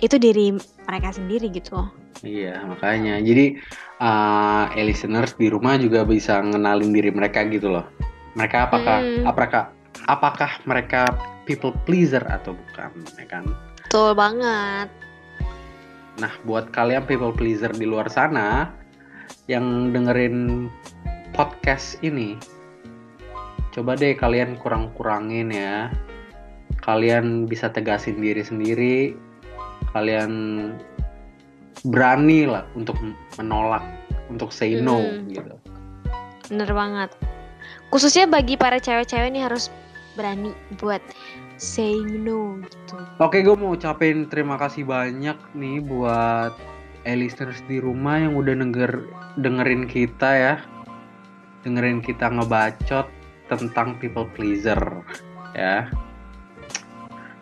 itu 0.00 0.16
diri 0.16 0.56
mereka 0.88 1.12
sendiri 1.12 1.52
gitu 1.52 1.99
Iya, 2.20 2.60
makanya. 2.68 3.16
Jadi 3.20 3.56
uh, 4.00 4.68
eh, 4.76 4.84
listeners 4.84 5.32
di 5.40 5.48
rumah 5.48 5.80
juga 5.80 6.04
bisa 6.04 6.40
ngenalin 6.44 6.92
diri 6.92 7.10
mereka 7.12 7.44
gitu 7.48 7.72
loh. 7.72 7.86
Mereka 8.36 8.68
apakah 8.70 8.98
Hmm. 9.00 9.24
apakah 9.26 9.62
apakah 10.06 10.50
mereka 10.68 11.08
people 11.48 11.74
pleaser 11.88 12.22
atau 12.28 12.54
bukan, 12.54 12.92
ya 13.18 13.26
kan? 13.26 13.44
betul 13.90 14.14
banget 14.14 14.86
Nah, 16.20 16.30
buat 16.44 16.68
kalian 16.70 17.08
people 17.08 17.32
pleaser 17.32 17.72
di 17.72 17.88
luar 17.88 18.06
sana 18.12 18.70
yang 19.48 19.88
dengerin 19.90 20.68
podcast 21.32 21.96
ini, 22.04 22.36
coba 23.72 23.96
deh 23.96 24.12
kalian 24.12 24.54
kurang-kurangin 24.60 25.48
ya. 25.48 25.88
Kalian 26.84 27.48
bisa 27.48 27.72
tegasin 27.72 28.20
diri 28.20 28.44
sendiri. 28.44 28.98
Kalian 29.96 30.30
berani 31.86 32.44
lah 32.44 32.64
untuk 32.76 32.96
menolak, 33.40 33.82
untuk 34.28 34.52
say 34.52 34.76
no 34.78 35.00
Mm. 35.00 35.32
gitu. 35.32 35.54
bener 36.50 36.70
banget 36.74 37.10
khususnya 37.94 38.26
bagi 38.26 38.58
para 38.58 38.82
cewek-cewek 38.82 39.30
nih 39.30 39.46
harus 39.46 39.70
berani 40.18 40.50
buat 40.82 40.98
saying 41.60 42.26
no 42.26 42.58
gitu 42.64 42.98
Oke, 43.22 43.44
gue 43.44 43.54
mau 43.54 43.76
ucapin 43.76 44.26
terima 44.26 44.58
kasih 44.58 44.82
banyak 44.82 45.36
nih 45.54 45.78
buat 45.84 46.56
listeners 47.06 47.62
di 47.70 47.78
rumah 47.78 48.18
yang 48.18 48.34
udah 48.34 48.52
denger 48.56 49.06
dengerin 49.38 49.86
kita 49.88 50.30
ya, 50.36 50.54
dengerin 51.64 52.00
kita 52.04 52.28
ngebacot 52.28 53.06
tentang 53.48 53.96
people 54.00 54.26
pleaser 54.36 54.78
ya. 55.56 55.88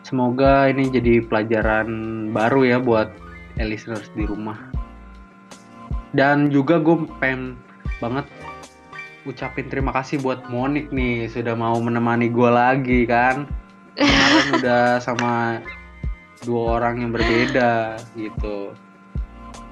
Semoga 0.07 0.70
ini 0.72 0.89
jadi 0.89 1.20
pelajaran 1.26 1.89
baru 2.32 2.64
ya 2.64 2.78
buat 2.80 3.12
eh, 3.59 3.67
listeners 3.67 4.09
di 4.13 4.25
rumah. 4.25 4.57
Dan 6.11 6.49
juga 6.49 6.79
gue 6.79 7.05
pengen 7.19 7.59
banget 7.99 8.25
ucapin 9.23 9.69
terima 9.69 9.93
kasih 9.93 10.17
buat 10.19 10.49
Monik 10.49 10.89
nih 10.89 11.29
sudah 11.29 11.53
mau 11.53 11.77
menemani 11.77 12.27
gue 12.29 12.49
lagi 12.49 13.05
kan. 13.05 13.45
Kemarin 13.93 14.47
udah 14.63 14.83
sama 14.99 15.61
dua 16.43 16.81
orang 16.81 17.03
yang 17.03 17.11
berbeda 17.11 17.99
gitu. 18.15 18.73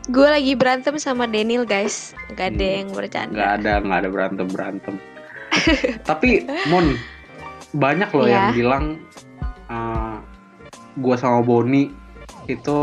Gue 0.07 0.29
lagi 0.29 0.55
berantem 0.55 0.99
sama 0.99 1.27
Daniel 1.27 1.65
guys. 1.65 2.13
Gak 2.35 2.55
ada 2.55 2.63
Hmm, 2.63 2.77
yang 2.79 2.89
bercanda. 2.93 3.35
Nggak 3.35 3.53
ada 3.57 3.73
nggak 3.81 3.99
ada 3.99 4.11
berantem 4.11 4.47
berantem. 4.47 4.95
Tapi 6.11 6.45
Mon 6.69 6.95
banyak 7.73 8.11
loh 8.13 8.27
Iya. 8.27 8.35
yang 8.35 8.49
bilang 8.53 8.85
uh, 9.67 10.21
gua 10.97 11.17
sama 11.17 11.41
Boni 11.41 11.91
itu 12.47 12.79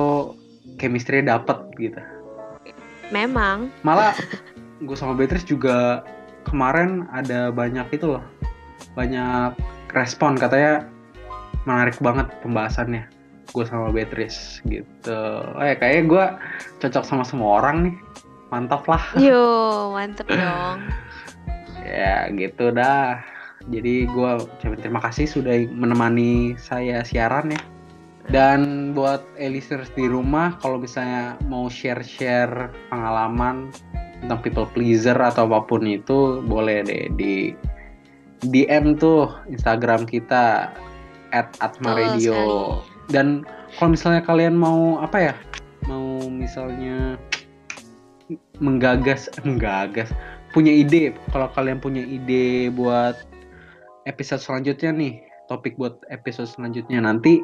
chemistry 0.83 1.23
dapet 1.23 1.55
gitu. 1.79 2.03
Memang. 3.15 3.71
Malah 3.87 4.11
gue 4.85 4.97
sama 4.99 5.15
Beatrice 5.15 5.47
juga 5.47 6.03
kemarin 6.43 7.07
ada 7.15 7.47
banyak 7.55 7.87
itu 7.95 8.19
loh 8.19 8.25
banyak 8.99 9.55
respon 9.95 10.35
katanya 10.35 10.91
menarik 11.63 11.95
banget 12.03 12.27
pembahasannya 12.43 13.07
gue 13.53 13.65
sama 13.69 13.93
Beatrice 13.95 14.59
gitu. 14.67 15.21
Eh 15.61 15.77
kayaknya 15.79 16.03
gue 16.09 16.25
cocok 16.83 17.03
sama 17.05 17.23
semua 17.23 17.61
orang 17.63 17.77
nih. 17.87 17.95
Mantap 18.49 18.83
lah. 18.89 19.03
Yo 19.23 19.45
mantep 19.95 20.27
dong. 20.27 20.83
Ya 21.83 22.31
gitu 22.31 22.71
dah. 22.71 23.19
Jadi 23.67 24.07
gue 24.07 24.31
terima 24.63 25.03
kasih 25.03 25.27
sudah 25.27 25.67
menemani 25.67 26.55
saya 26.55 27.03
siaran 27.03 27.51
ya 27.51 27.59
dan 28.31 28.91
buat 28.95 29.19
listeners 29.35 29.91
di 29.99 30.07
rumah 30.07 30.55
kalau 30.63 30.79
misalnya 30.79 31.35
mau 31.51 31.67
share-share 31.67 32.71
pengalaman 32.87 33.73
tentang 34.23 34.39
people 34.39 34.67
pleaser 34.71 35.17
atau 35.19 35.43
apa 35.51 35.67
pun 35.67 35.83
itu 35.83 36.39
boleh 36.47 36.87
deh 36.87 37.11
di 37.19 37.51
DM 38.47 38.95
tuh 38.95 39.27
Instagram 39.51 40.07
kita 40.07 40.71
at 41.35 41.47
Atma 41.59 41.91
Betul 41.91 41.99
Radio 41.99 42.37
sekali. 42.39 43.11
dan 43.11 43.27
kalau 43.75 43.89
misalnya 43.91 44.21
kalian 44.23 44.55
mau 44.55 45.03
apa 45.03 45.31
ya 45.31 45.35
mau 45.91 46.23
misalnya 46.31 47.19
menggagas 48.63 49.27
menggagas 49.47 50.15
punya 50.55 50.71
ide 50.71 51.11
kalau 51.35 51.51
kalian 51.51 51.83
punya 51.83 52.07
ide 52.07 52.71
buat 52.71 53.19
episode 54.07 54.39
selanjutnya 54.39 54.95
nih 54.95 55.13
topik 55.51 55.75
buat 55.75 55.99
episode 56.07 56.47
selanjutnya 56.47 57.03
nanti 57.03 57.43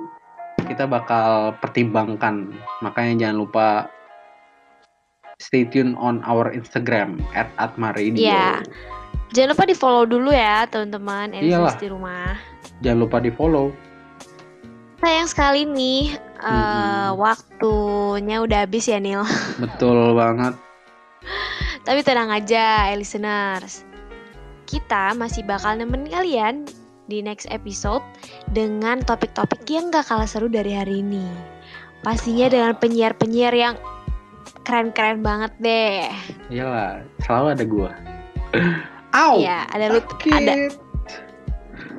kita 0.70 0.86
bakal 0.86 1.52
pertimbangkan 1.58 2.54
makanya 2.80 3.26
jangan 3.28 3.38
lupa 3.42 3.68
stay 5.42 5.66
tune 5.66 5.98
on 5.98 6.22
our 6.24 6.54
Instagram 6.54 7.18
at 7.34 7.50
Atma 7.58 7.90
Radio 7.98 8.22
Iya. 8.30 8.62
jangan 9.34 9.58
lupa 9.58 9.66
di 9.66 9.76
follow 9.76 10.06
dulu 10.06 10.30
ya 10.30 10.70
teman-teman 10.70 11.34
Iyalah. 11.34 11.74
Di 11.76 11.90
rumah 11.90 12.38
jangan 12.80 13.00
lupa 13.04 13.18
di 13.18 13.32
follow 13.34 13.74
sayang 15.00 15.28
sekali 15.32 15.64
nih 15.66 16.14
eh, 16.44 16.50
Mm-mm. 16.52 17.18
waktunya 17.18 18.38
udah 18.44 18.68
habis 18.68 18.86
ya 18.86 19.00
Nil 19.00 19.24
betul 19.64 20.14
banget 20.14 20.54
Tapi 21.80 22.06
tenang 22.06 22.30
aja, 22.30 22.92
eh, 22.92 23.00
listeners. 23.00 23.82
Kita 24.70 25.18
masih 25.18 25.42
bakal 25.42 25.80
nemenin 25.80 26.12
kalian 26.12 26.56
di 27.10 27.26
next 27.26 27.50
episode 27.50 28.06
dengan 28.54 29.02
topik-topik 29.02 29.66
yang 29.66 29.90
gak 29.90 30.06
kalah 30.06 30.30
seru 30.30 30.46
dari 30.46 30.78
hari 30.78 31.02
ini. 31.02 31.26
Pastinya 32.06 32.48
dengan 32.48 32.78
penyiar-penyiar 32.78 33.52
yang 33.52 33.76
keren-keren 34.64 35.26
banget 35.26 35.52
deh. 35.58 36.08
iyalah 36.54 37.02
selalu 37.26 37.48
ada 37.58 37.66
gua 37.66 37.92
Au! 39.10 39.42
Iya, 39.42 39.66
ada 39.74 39.86
lu 39.90 40.00
ada 40.30 40.54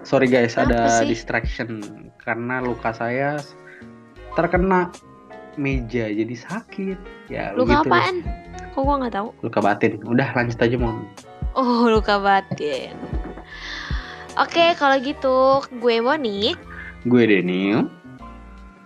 Sorry 0.06 0.26
guys, 0.30 0.54
Apa 0.54 0.70
ada 0.70 0.80
sih? 1.02 1.10
distraction 1.10 1.82
karena 2.22 2.62
luka 2.62 2.94
saya 2.94 3.38
terkena 4.34 4.90
meja 5.58 6.06
jadi 6.06 6.34
sakit. 6.34 6.98
Ya, 7.30 7.54
luka 7.54 7.82
begitu. 7.82 7.90
apaan? 7.90 8.16
Kok 8.74 8.82
gua 8.86 8.96
nggak 9.02 9.14
tahu? 9.14 9.28
Luka 9.42 9.58
batin. 9.62 9.98
Udah 10.06 10.30
lanjut 10.34 10.58
aja 10.58 10.76
mau. 10.78 10.98
Oh, 11.54 11.90
luka 11.90 12.18
batin. 12.18 12.94
Oke, 14.36 14.74
kalau 14.76 14.96
gitu 14.98 15.36
gue 15.80 15.96
Monik, 15.98 16.56
Gue 17.04 17.24
Daniel. 17.26 17.88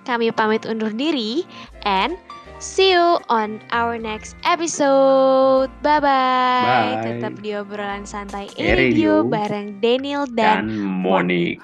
kami 0.05 0.29
pamit 0.31 0.65
undur 0.65 0.93
diri 0.93 1.49
and 1.83 2.13
see 2.61 2.93
you 2.93 3.17
on 3.29 3.57
our 3.73 3.97
next 3.97 4.37
episode. 4.45 5.69
Bye 5.81 6.01
bye. 6.01 6.63
Bye. 6.63 6.93
Tetap 7.03 7.41
di 7.41 7.57
obrolan 7.57 8.05
santai 8.05 8.53
Eh, 8.55 8.77
radio 8.77 9.25
bareng 9.25 9.81
Daniel 9.81 10.29
dan, 10.29 10.69
Dan 10.69 10.77
Monik. 10.79 11.61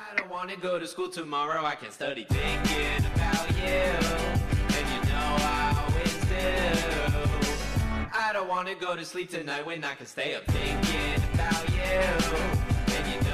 I 8.12 8.33
don't 8.33 8.49
wanna 8.49 8.74
go 8.74 8.97
to 8.97 9.05
sleep 9.05 9.31
tonight 9.31 9.66
when 9.66 9.85
I 9.85 9.95
can 9.95 10.07
stay 10.07 10.35
up 10.35 10.45
thinking 10.47 11.20
about 11.35 11.64
you. 11.70 12.70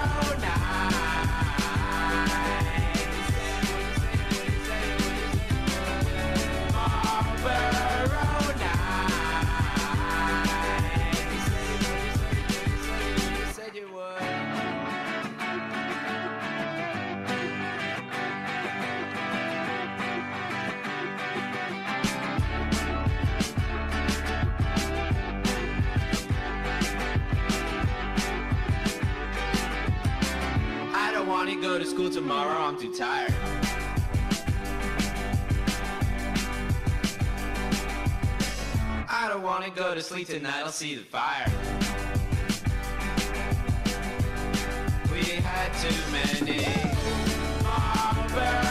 tomorrow. 32.20 32.66
I'm 32.66 32.78
too 32.78 32.94
tired. 32.94 33.34
I 39.08 39.30
don't 39.30 39.42
want 39.42 39.64
to 39.64 39.72
go 39.72 39.96
to 39.96 40.02
sleep 40.02 40.28
tonight. 40.28 40.62
I'll 40.66 40.70
see 40.70 40.96
the 40.96 41.04
fire. 41.04 41.50
We 45.14 45.24
had 45.42 45.72
too 45.80 45.96
many. 46.12 46.66
Marble. 47.64 48.69